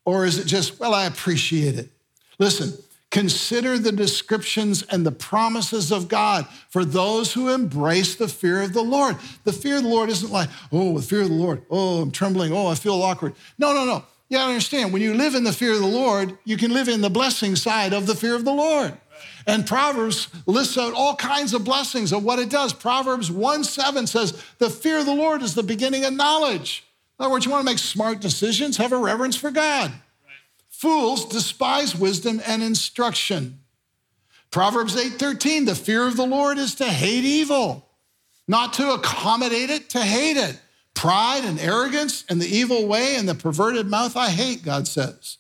or 0.05 0.25
is 0.25 0.37
it 0.37 0.45
just, 0.45 0.79
well, 0.79 0.93
I 0.93 1.05
appreciate 1.05 1.79
it? 1.79 1.89
Listen, 2.37 2.73
Consider 3.11 3.79
the 3.79 3.91
descriptions 3.91 4.83
and 4.83 5.03
the 5.03 5.11
promises 5.11 5.91
of 5.91 6.07
God 6.07 6.45
for 6.69 6.85
those 6.85 7.33
who 7.33 7.49
embrace 7.49 8.15
the 8.15 8.27
fear 8.27 8.61
of 8.61 8.73
the 8.73 8.83
Lord. 8.83 9.17
The 9.45 9.53
fear 9.53 9.77
of 9.77 9.83
the 9.83 9.89
Lord 9.89 10.09
isn't 10.09 10.31
like, 10.31 10.49
oh, 10.71 10.99
the 10.99 11.01
fear 11.01 11.21
of 11.21 11.29
the 11.29 11.33
Lord, 11.33 11.63
oh, 11.71 12.01
I'm 12.01 12.11
trembling, 12.11 12.53
oh, 12.53 12.67
I 12.67 12.75
feel 12.75 13.01
awkward. 13.01 13.33
No, 13.57 13.73
no, 13.73 13.83
no. 13.83 14.05
You 14.29 14.37
gotta 14.37 14.49
understand, 14.49 14.93
when 14.93 15.01
you 15.01 15.15
live 15.15 15.33
in 15.33 15.43
the 15.43 15.51
fear 15.51 15.73
of 15.73 15.79
the 15.79 15.87
Lord, 15.87 16.37
you 16.45 16.55
can 16.55 16.71
live 16.71 16.87
in 16.87 17.01
the 17.01 17.09
blessing 17.09 17.55
side 17.55 17.93
of 17.93 18.05
the 18.05 18.13
fear 18.13 18.35
of 18.35 18.45
the 18.45 18.53
Lord. 18.53 18.95
And 19.47 19.65
Proverbs 19.65 20.27
lists 20.45 20.77
out 20.77 20.93
all 20.93 21.15
kinds 21.15 21.55
of 21.55 21.63
blessings 21.63 22.13
of 22.13 22.23
what 22.23 22.37
it 22.37 22.51
does. 22.51 22.73
Proverbs 22.73 23.31
1 23.31 23.63
7 23.63 24.05
says, 24.05 24.39
The 24.59 24.69
fear 24.69 24.99
of 24.99 25.07
the 25.07 25.15
Lord 25.15 25.41
is 25.41 25.55
the 25.55 25.63
beginning 25.63 26.05
of 26.05 26.13
knowledge. 26.13 26.83
In 27.17 27.25
other 27.25 27.31
words, 27.31 27.45
you 27.45 27.51
wanna 27.51 27.63
make 27.63 27.79
smart 27.79 28.19
decisions, 28.21 28.77
have 28.77 28.91
a 28.91 28.97
reverence 28.97 29.35
for 29.35 29.49
God. 29.49 29.91
Fools 30.79 31.25
despise 31.25 31.93
wisdom 31.93 32.41
and 32.47 32.63
instruction. 32.63 33.59
Proverbs 34.49 34.95
8:13, 34.95 35.65
the 35.65 35.75
fear 35.75 36.07
of 36.07 36.15
the 36.15 36.25
Lord 36.25 36.57
is 36.57 36.73
to 36.75 36.85
hate 36.85 37.25
evil, 37.25 37.89
not 38.47 38.71
to 38.75 38.93
accommodate 38.93 39.69
it, 39.69 39.89
to 39.89 39.99
hate 39.99 40.37
it. 40.37 40.57
Pride 40.93 41.43
and 41.43 41.59
arrogance 41.59 42.23
and 42.29 42.41
the 42.41 42.47
evil 42.47 42.87
way 42.87 43.17
and 43.17 43.27
the 43.27 43.35
perverted 43.35 43.87
mouth 43.87 44.15
I 44.15 44.29
hate, 44.29 44.63
God 44.63 44.87
says. 44.87 45.39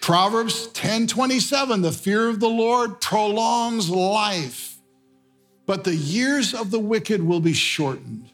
Proverbs 0.00 0.68
10 0.68 1.08
27, 1.08 1.82
the 1.82 1.92
fear 1.92 2.30
of 2.30 2.40
the 2.40 2.48
Lord 2.48 3.02
prolongs 3.02 3.90
life, 3.90 4.78
but 5.66 5.84
the 5.84 5.94
years 5.94 6.54
of 6.54 6.70
the 6.70 6.80
wicked 6.80 7.22
will 7.22 7.40
be 7.40 7.52
shortened. 7.52 8.30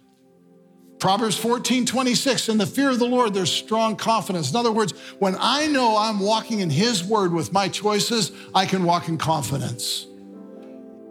Proverbs 1.06 1.38
14 1.38 1.86
26, 1.86 2.48
in 2.48 2.58
the 2.58 2.66
fear 2.66 2.90
of 2.90 2.98
the 2.98 3.06
Lord, 3.06 3.32
there's 3.32 3.52
strong 3.52 3.94
confidence. 3.94 4.50
In 4.50 4.56
other 4.56 4.72
words, 4.72 4.90
when 5.20 5.36
I 5.38 5.68
know 5.68 5.96
I'm 5.96 6.18
walking 6.18 6.58
in 6.58 6.68
His 6.68 7.04
word 7.04 7.32
with 7.32 7.52
my 7.52 7.68
choices, 7.68 8.32
I 8.52 8.66
can 8.66 8.82
walk 8.82 9.06
in 9.06 9.16
confidence. 9.16 10.04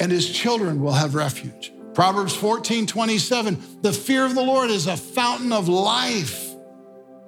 And 0.02 0.12
His 0.12 0.30
children 0.30 0.82
will 0.82 0.92
have 0.92 1.16
refuge. 1.16 1.72
Proverbs 1.94 2.36
14, 2.36 2.88
27, 2.88 3.58
the 3.84 3.94
fear 3.94 4.26
of 4.26 4.36
the 4.36 4.44
Lord 4.44 4.70
is 4.70 4.88
a 4.88 4.98
fountain 4.98 5.54
of 5.54 5.70
life 5.70 6.54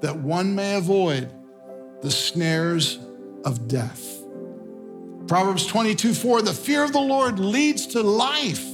that 0.02 0.18
one 0.18 0.54
may 0.54 0.76
avoid 0.76 1.32
the 2.02 2.12
snares 2.12 3.00
of 3.46 3.70
death. 3.70 4.22
Proverbs 5.26 5.66
22, 5.68 6.14
4, 6.14 6.42
the 6.42 6.54
fear 6.54 6.84
of 6.84 6.92
the 6.92 7.00
Lord 7.00 7.40
leads 7.40 7.88
to 7.88 8.04
life 8.04 8.66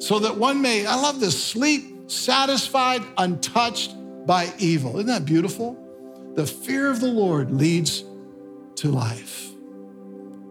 so 0.00 0.18
that 0.18 0.36
one 0.36 0.60
may, 0.60 0.84
I 0.84 0.96
love 0.96 1.20
this, 1.20 1.40
sleep 1.40 1.93
satisfied, 2.06 3.02
untouched 3.18 3.94
by 4.26 4.52
evil. 4.58 4.96
Isn't 4.96 5.06
that 5.06 5.24
beautiful? 5.24 5.80
The 6.34 6.46
fear 6.46 6.90
of 6.90 7.00
the 7.00 7.08
Lord 7.08 7.50
leads 7.50 8.04
to 8.76 8.90
life. 8.90 9.50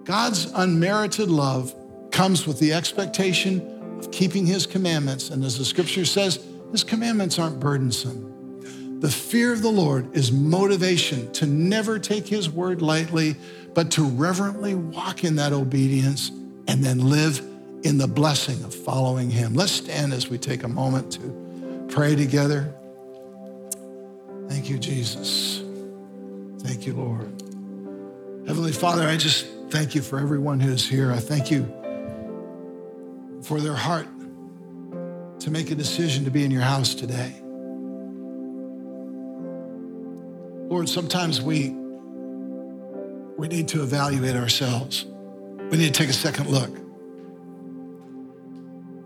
God's 0.03 0.51
unmerited 0.53 1.29
love 1.29 1.75
comes 2.11 2.45
with 2.45 2.59
the 2.59 2.73
expectation 2.73 3.97
of 3.99 4.11
keeping 4.11 4.45
his 4.45 4.65
commandments. 4.65 5.29
And 5.29 5.43
as 5.43 5.57
the 5.57 5.65
scripture 5.65 6.05
says, 6.05 6.43
his 6.71 6.83
commandments 6.83 7.39
aren't 7.39 7.59
burdensome. 7.59 8.99
The 8.99 9.09
fear 9.09 9.51
of 9.51 9.61
the 9.61 9.69
Lord 9.69 10.15
is 10.15 10.31
motivation 10.31 11.31
to 11.33 11.45
never 11.45 11.99
take 11.99 12.27
his 12.27 12.49
word 12.49 12.81
lightly, 12.81 13.35
but 13.73 13.91
to 13.91 14.03
reverently 14.03 14.75
walk 14.75 15.25
in 15.25 15.35
that 15.35 15.51
obedience 15.51 16.29
and 16.67 16.81
then 16.81 17.09
live 17.09 17.39
in 17.83 17.97
the 17.97 18.07
blessing 18.07 18.63
of 18.63 18.73
following 18.73 19.29
him. 19.29 19.53
Let's 19.53 19.73
stand 19.73 20.13
as 20.13 20.29
we 20.29 20.37
take 20.37 20.63
a 20.63 20.69
moment 20.69 21.11
to 21.13 21.42
pray 21.93 22.15
together. 22.15 22.73
Thank 24.49 24.67
you, 24.67 24.79
Jesus. 24.79 25.61
Thank 26.61 26.87
you, 26.87 26.93
Lord. 26.93 27.29
Heavenly 28.47 28.71
Father, 28.71 29.07
I 29.07 29.15
just 29.15 29.45
thank 29.69 29.93
you 29.93 30.01
for 30.01 30.19
everyone 30.19 30.59
who's 30.59 30.89
here. 30.89 31.11
I 31.11 31.19
thank 31.19 31.51
you 31.51 31.71
for 33.43 33.61
their 33.61 33.75
heart 33.75 34.07
to 35.41 35.51
make 35.51 35.69
a 35.69 35.75
decision 35.75 36.25
to 36.25 36.31
be 36.31 36.43
in 36.43 36.49
your 36.49 36.63
house 36.63 36.95
today. 36.95 37.35
Lord, 40.69 40.89
sometimes 40.89 41.43
we, 41.43 41.69
we 43.37 43.47
need 43.49 43.67
to 43.67 43.83
evaluate 43.83 44.35
ourselves. 44.35 45.05
We 45.69 45.77
need 45.77 45.93
to 45.93 45.99
take 45.99 46.09
a 46.09 46.13
second 46.13 46.49
look. 46.49 46.71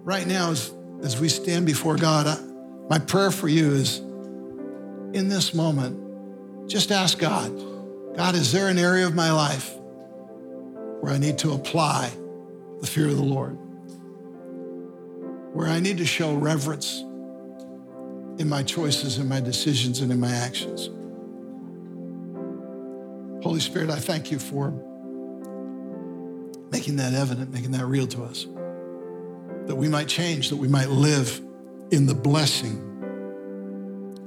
Right 0.05 0.25
now, 0.25 0.51
as, 0.51 0.73
as 1.03 1.19
we 1.19 1.27
stand 1.27 1.65
before 1.65 1.97
God, 1.97 2.27
I, 2.27 2.46
my 2.89 2.99
prayer 2.99 3.31
for 3.31 3.47
you 3.47 3.71
is 3.71 3.99
in 3.99 5.29
this 5.29 5.53
moment, 5.53 6.69
just 6.69 6.91
ask 6.91 7.17
God, 7.17 7.51
God, 8.15 8.35
is 8.35 8.51
there 8.51 8.67
an 8.67 8.77
area 8.77 9.05
of 9.05 9.15
my 9.15 9.31
life 9.31 9.73
where 11.01 11.13
I 11.13 11.17
need 11.17 11.37
to 11.39 11.53
apply 11.53 12.11
the 12.81 12.87
fear 12.87 13.07
of 13.07 13.15
the 13.15 13.23
Lord? 13.23 13.57
where 15.57 15.67
I 15.67 15.79
need 15.79 15.97
to 15.97 16.05
show 16.05 16.35
reverence 16.35 16.99
in 18.39 18.47
my 18.47 18.61
choices, 18.61 19.17
in 19.17 19.27
my 19.27 19.39
decisions, 19.39 20.01
and 20.01 20.11
in 20.11 20.19
my 20.19 20.31
actions. 20.31 20.91
Holy 23.43 23.59
Spirit, 23.59 23.89
I 23.89 23.95
thank 23.95 24.29
you 24.29 24.37
for 24.37 24.69
making 26.69 26.97
that 26.97 27.15
evident, 27.15 27.51
making 27.51 27.71
that 27.71 27.87
real 27.87 28.05
to 28.05 28.23
us, 28.23 28.45
that 29.65 29.75
we 29.75 29.87
might 29.87 30.07
change, 30.07 30.49
that 30.49 30.57
we 30.57 30.67
might 30.67 30.89
live 30.89 31.41
in 31.91 32.05
the 32.05 32.13
blessing 32.13 32.83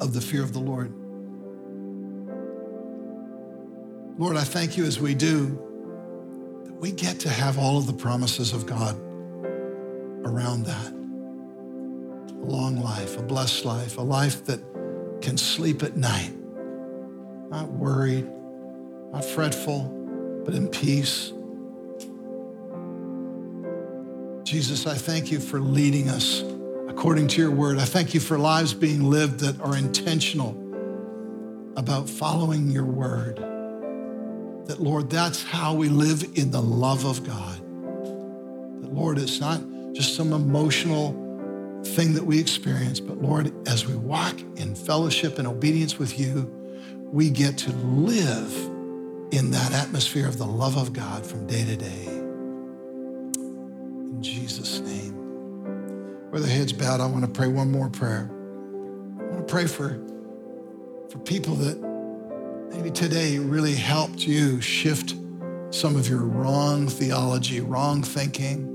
of 0.00 0.14
the 0.14 0.20
fear 0.20 0.42
of 0.42 0.52
the 0.52 0.58
Lord. 0.58 0.92
Lord, 4.18 4.36
I 4.36 4.44
thank 4.44 4.76
you 4.76 4.84
as 4.84 5.00
we 5.00 5.14
do 5.14 5.46
that 6.64 6.74
we 6.74 6.92
get 6.92 7.20
to 7.20 7.28
have 7.28 7.58
all 7.58 7.78
of 7.78 7.86
the 7.86 7.92
promises 7.92 8.52
of 8.52 8.66
God 8.66 8.98
around 10.24 10.64
that 10.64 10.92
a 12.30 12.44
long 12.44 12.76
life, 12.76 13.18
a 13.18 13.22
blessed 13.22 13.64
life, 13.64 13.98
a 13.98 14.02
life 14.02 14.44
that 14.46 14.60
can 15.20 15.36
sleep 15.36 15.82
at 15.82 15.96
night, 15.96 16.32
not 17.50 17.68
worried, 17.70 18.30
not 19.12 19.24
fretful, 19.24 19.84
but 20.44 20.54
in 20.54 20.68
peace. 20.68 21.32
Jesus, 24.44 24.86
I 24.86 24.94
thank 24.94 25.30
you 25.30 25.38
for 25.38 25.60
leading 25.60 26.08
us 26.08 26.42
according 26.90 27.28
to 27.28 27.40
your 27.40 27.52
word. 27.52 27.78
I 27.78 27.84
thank 27.84 28.12
you 28.14 28.20
for 28.20 28.36
lives 28.36 28.74
being 28.74 29.04
lived 29.04 29.38
that 29.40 29.60
are 29.60 29.76
intentional 29.76 30.50
about 31.76 32.08
following 32.08 32.68
your 32.68 32.84
word. 32.84 33.36
That, 34.66 34.80
Lord, 34.80 35.08
that's 35.08 35.42
how 35.42 35.72
we 35.74 35.88
live 35.88 36.24
in 36.34 36.50
the 36.50 36.60
love 36.60 37.04
of 37.04 37.24
God. 37.24 37.58
That, 38.82 38.92
Lord, 38.92 39.18
it's 39.18 39.40
not 39.40 39.60
just 39.92 40.16
some 40.16 40.32
emotional 40.32 41.12
thing 41.84 42.14
that 42.14 42.24
we 42.24 42.40
experience. 42.40 42.98
But 42.98 43.22
Lord, 43.22 43.52
as 43.68 43.86
we 43.86 43.94
walk 43.94 44.40
in 44.56 44.74
fellowship 44.74 45.38
and 45.38 45.46
obedience 45.46 45.96
with 45.96 46.18
you, 46.18 46.50
we 47.12 47.30
get 47.30 47.56
to 47.58 47.72
live 47.72 48.52
in 49.30 49.52
that 49.52 49.72
atmosphere 49.72 50.26
of 50.26 50.38
the 50.38 50.46
love 50.46 50.76
of 50.76 50.92
God 50.92 51.24
from 51.24 51.46
day 51.46 51.64
to 51.64 51.76
day. 51.76 52.06
In 53.36 54.18
Jesus' 54.20 54.80
name. 54.80 54.89
Where 56.30 56.40
the 56.40 56.48
heads 56.48 56.72
bowed, 56.72 57.00
I 57.00 57.06
want 57.06 57.24
to 57.24 57.30
pray 57.30 57.48
one 57.48 57.70
more 57.70 57.88
prayer. 57.88 58.30
I 58.30 59.22
want 59.24 59.46
to 59.46 59.52
pray 59.52 59.66
for, 59.66 60.00
for 61.10 61.18
people 61.18 61.54
that 61.56 61.78
maybe 62.70 62.90
today 62.90 63.38
really 63.38 63.74
helped 63.74 64.20
you 64.20 64.60
shift 64.60 65.14
some 65.70 65.96
of 65.96 66.08
your 66.08 66.20
wrong 66.20 66.88
theology, 66.88 67.60
wrong 67.60 68.02
thinking 68.02 68.70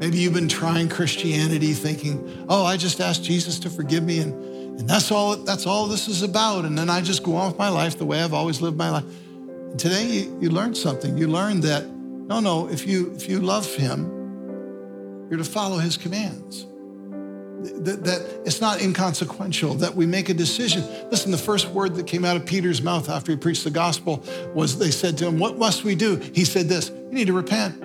Maybe 0.00 0.16
you've 0.16 0.32
been 0.32 0.48
trying 0.48 0.88
Christianity 0.88 1.74
thinking, 1.74 2.46
oh, 2.48 2.64
I 2.64 2.78
just 2.78 3.02
asked 3.02 3.22
Jesus 3.22 3.58
to 3.60 3.70
forgive 3.70 4.02
me 4.02 4.20
and, 4.20 4.32
and 4.80 4.88
that's 4.88 5.12
all 5.12 5.36
that's 5.36 5.66
all 5.66 5.86
this 5.86 6.08
is 6.08 6.22
about. 6.22 6.64
And 6.64 6.76
then 6.76 6.88
I 6.88 7.02
just 7.02 7.22
go 7.22 7.36
on 7.36 7.48
with 7.48 7.58
my 7.58 7.68
life 7.68 7.98
the 7.98 8.06
way 8.06 8.22
I've 8.22 8.32
always 8.32 8.62
lived 8.62 8.78
my 8.78 8.88
life. 8.88 9.04
And 9.04 9.78
today 9.78 10.06
you, 10.06 10.38
you 10.40 10.50
learned 10.50 10.78
something. 10.78 11.18
You 11.18 11.28
learned 11.28 11.64
that 11.64 11.86
no, 11.86 12.40
no, 12.40 12.66
if 12.70 12.86
you 12.86 13.12
if 13.14 13.28
you 13.28 13.40
love 13.40 13.66
him, 13.74 14.06
you're 15.30 15.38
to 15.38 15.44
follow 15.44 15.78
his 15.78 15.96
commands. 15.96 16.66
That, 17.62 18.04
that 18.04 18.40
it's 18.46 18.60
not 18.60 18.80
inconsequential 18.80 19.74
that 19.74 19.94
we 19.94 20.06
make 20.06 20.28
a 20.28 20.34
decision. 20.34 20.82
Listen, 21.10 21.30
the 21.30 21.38
first 21.38 21.68
word 21.68 21.94
that 21.96 22.06
came 22.06 22.24
out 22.24 22.36
of 22.36 22.46
Peter's 22.46 22.82
mouth 22.82 23.08
after 23.08 23.32
he 23.32 23.38
preached 23.38 23.64
the 23.64 23.70
gospel 23.70 24.24
was 24.54 24.78
they 24.78 24.90
said 24.90 25.18
to 25.18 25.26
him, 25.26 25.38
What 25.38 25.58
must 25.58 25.84
we 25.84 25.94
do? 25.94 26.16
He 26.16 26.44
said 26.44 26.68
this, 26.68 26.88
You 26.88 27.12
need 27.12 27.26
to 27.26 27.32
repent. 27.32 27.80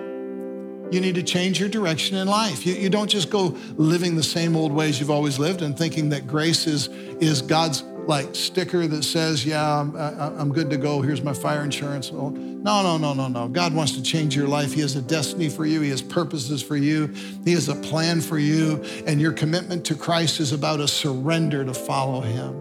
You 0.92 1.00
need 1.00 1.16
to 1.16 1.22
change 1.22 1.60
your 1.60 1.68
direction 1.68 2.16
in 2.16 2.26
life. 2.26 2.64
You, 2.64 2.74
you 2.74 2.88
don't 2.88 3.08
just 3.08 3.28
go 3.28 3.56
living 3.76 4.16
the 4.16 4.22
same 4.22 4.56
old 4.56 4.72
ways 4.72 4.98
you've 4.98 5.10
always 5.10 5.38
lived 5.38 5.62
and 5.62 5.76
thinking 5.76 6.08
that 6.10 6.26
grace 6.26 6.66
is, 6.66 6.88
is 7.20 7.42
God's 7.42 7.82
like 8.06 8.34
sticker 8.34 8.86
that 8.86 9.02
says, 9.02 9.44
yeah, 9.44 9.80
I'm, 9.80 9.96
I'm 9.96 10.52
good 10.52 10.70
to 10.70 10.76
go. 10.76 11.00
Here's 11.02 11.22
my 11.22 11.32
fire 11.32 11.62
insurance. 11.62 12.12
No, 12.12 12.30
no, 12.30 12.96
no, 12.96 13.14
no, 13.14 13.28
no. 13.28 13.48
God 13.48 13.74
wants 13.74 13.92
to 13.92 14.02
change 14.02 14.36
your 14.36 14.46
life. 14.48 14.72
He 14.72 14.80
has 14.80 14.96
a 14.96 15.02
destiny 15.02 15.48
for 15.48 15.66
you. 15.66 15.80
He 15.80 15.90
has 15.90 16.02
purposes 16.02 16.62
for 16.62 16.76
you. 16.76 17.08
He 17.44 17.52
has 17.52 17.68
a 17.68 17.74
plan 17.74 18.20
for 18.20 18.38
you. 18.38 18.82
And 19.06 19.20
your 19.20 19.32
commitment 19.32 19.84
to 19.86 19.94
Christ 19.94 20.40
is 20.40 20.52
about 20.52 20.80
a 20.80 20.88
surrender 20.88 21.64
to 21.64 21.74
follow 21.74 22.20
him. 22.20 22.54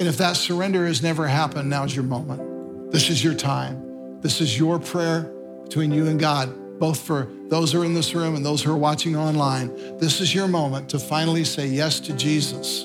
And 0.00 0.02
if 0.02 0.16
that 0.18 0.36
surrender 0.36 0.86
has 0.86 1.02
never 1.02 1.26
happened, 1.26 1.70
now's 1.70 1.94
your 1.94 2.04
moment. 2.04 2.92
This 2.92 3.10
is 3.10 3.24
your 3.24 3.34
time. 3.34 4.20
This 4.20 4.40
is 4.40 4.58
your 4.58 4.78
prayer 4.78 5.22
between 5.64 5.92
you 5.92 6.06
and 6.06 6.20
God 6.20 6.54
both 6.78 7.00
for 7.00 7.28
those 7.48 7.72
who 7.72 7.82
are 7.82 7.84
in 7.84 7.94
this 7.94 8.14
room 8.14 8.36
and 8.36 8.44
those 8.44 8.62
who 8.62 8.70
are 8.70 8.76
watching 8.76 9.16
online, 9.16 9.98
this 9.98 10.20
is 10.20 10.32
your 10.32 10.46
moment 10.46 10.88
to 10.90 10.98
finally 10.98 11.44
say 11.44 11.66
yes 11.66 11.98
to 12.00 12.12
Jesus 12.12 12.84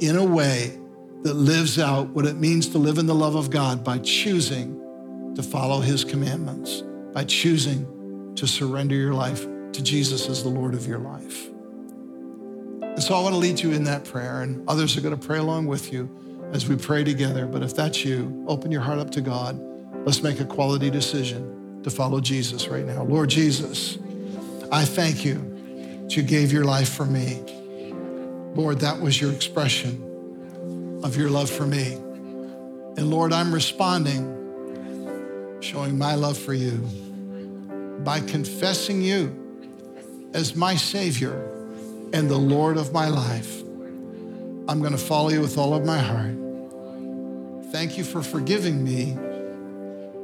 in 0.00 0.16
a 0.16 0.24
way 0.24 0.78
that 1.24 1.34
lives 1.34 1.78
out 1.78 2.10
what 2.10 2.26
it 2.26 2.36
means 2.36 2.68
to 2.68 2.78
live 2.78 2.98
in 2.98 3.06
the 3.06 3.14
love 3.14 3.34
of 3.34 3.50
God 3.50 3.82
by 3.82 3.96
choosing 3.98 5.32
to 5.34 5.42
follow 5.42 5.80
his 5.80 6.04
commandments, 6.04 6.82
by 7.12 7.24
choosing 7.24 8.34
to 8.36 8.46
surrender 8.46 8.94
your 8.94 9.14
life 9.14 9.46
to 9.72 9.82
Jesus 9.82 10.28
as 10.28 10.42
the 10.42 10.50
Lord 10.50 10.74
of 10.74 10.86
your 10.86 10.98
life. 10.98 11.48
And 12.82 13.02
so 13.02 13.14
I 13.14 13.22
want 13.22 13.34
to 13.34 13.38
lead 13.38 13.58
you 13.58 13.72
in 13.72 13.84
that 13.84 14.04
prayer, 14.04 14.42
and 14.42 14.68
others 14.68 14.98
are 14.98 15.00
going 15.00 15.18
to 15.18 15.26
pray 15.26 15.38
along 15.38 15.66
with 15.66 15.92
you 15.92 16.10
as 16.52 16.68
we 16.68 16.76
pray 16.76 17.02
together. 17.02 17.46
But 17.46 17.62
if 17.62 17.74
that's 17.74 18.04
you, 18.04 18.44
open 18.46 18.70
your 18.70 18.82
heart 18.82 18.98
up 18.98 19.10
to 19.12 19.22
God. 19.22 19.58
Let's 20.06 20.22
make 20.22 20.40
a 20.40 20.44
quality 20.44 20.90
decision 20.90 21.80
to 21.84 21.90
follow 21.90 22.20
Jesus 22.20 22.68
right 22.68 22.84
now. 22.84 23.02
Lord 23.02 23.30
Jesus, 23.30 23.96
I 24.70 24.84
thank 24.84 25.24
you 25.24 25.36
that 26.02 26.16
you 26.16 26.22
gave 26.22 26.52
your 26.52 26.64
life 26.64 26.92
for 26.92 27.06
me. 27.06 27.42
Lord, 28.54 28.80
that 28.80 29.00
was 29.00 29.20
your 29.20 29.32
expression 29.32 30.13
of 31.04 31.16
your 31.16 31.30
love 31.30 31.48
for 31.48 31.66
me. 31.66 31.92
And 31.92 33.10
Lord, 33.10 33.32
I'm 33.32 33.54
responding, 33.54 35.58
showing 35.60 35.96
my 35.96 36.16
love 36.16 36.36
for 36.36 36.54
you 36.54 36.78
by 38.02 38.20
confessing 38.20 39.02
you 39.02 39.40
as 40.34 40.56
my 40.56 40.74
Savior 40.74 41.50
and 42.12 42.28
the 42.28 42.38
Lord 42.38 42.76
of 42.76 42.92
my 42.92 43.08
life. 43.08 43.64
I'm 44.66 44.80
going 44.80 44.92
to 44.92 44.98
follow 44.98 45.28
you 45.28 45.40
with 45.40 45.58
all 45.58 45.74
of 45.74 45.84
my 45.84 45.98
heart. 45.98 46.34
Thank 47.70 47.98
you 47.98 48.04
for 48.04 48.22
forgiving 48.22 48.82
me 48.82 49.12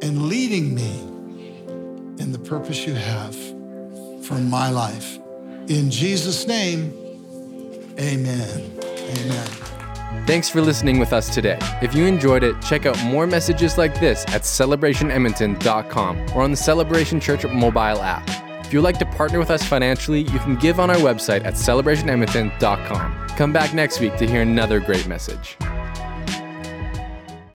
and 0.03 0.29
leading 0.29 0.75
me 0.75 1.01
in 2.19 2.33
the 2.33 2.39
purpose 2.39 2.87
you 2.87 2.95
have 2.95 3.37
for 4.25 4.35
my 4.35 4.71
life. 4.71 5.19
In 5.69 5.91
Jesus' 5.91 6.47
name, 6.47 6.93
amen. 7.99 8.79
Amen. 8.81 9.70
Thanks 10.27 10.49
for 10.49 10.61
listening 10.61 10.99
with 10.99 11.13
us 11.13 11.33
today. 11.33 11.59
If 11.83 11.95
you 11.95 12.05
enjoyed 12.07 12.43
it, 12.43 12.61
check 12.63 12.85
out 12.87 13.03
more 13.05 13.27
messages 13.27 13.79
like 13.79 13.99
this 14.01 14.25
at 14.29 14.43
celebrationedmonton.com 14.43 16.31
or 16.35 16.43
on 16.43 16.51
the 16.51 16.57
Celebration 16.57 17.21
Church 17.21 17.45
mobile 17.45 18.03
app. 18.03 18.29
If 18.65 18.73
you'd 18.73 18.83
like 18.83 18.99
to 18.99 19.07
partner 19.07 19.39
with 19.39 19.51
us 19.51 19.65
financially, 19.65 20.21
you 20.23 20.39
can 20.41 20.57
give 20.57 20.79
on 20.79 20.91
our 20.91 20.97
website 20.97 21.45
at 21.45 21.55
celebrationedmonton.com. 21.55 23.29
Come 23.31 23.53
back 23.53 23.75
next 23.75 24.01
week 24.01 24.17
to 24.17 24.27
hear 24.27 24.43
another 24.43 24.79
great 24.81 25.07
message. 25.07 25.57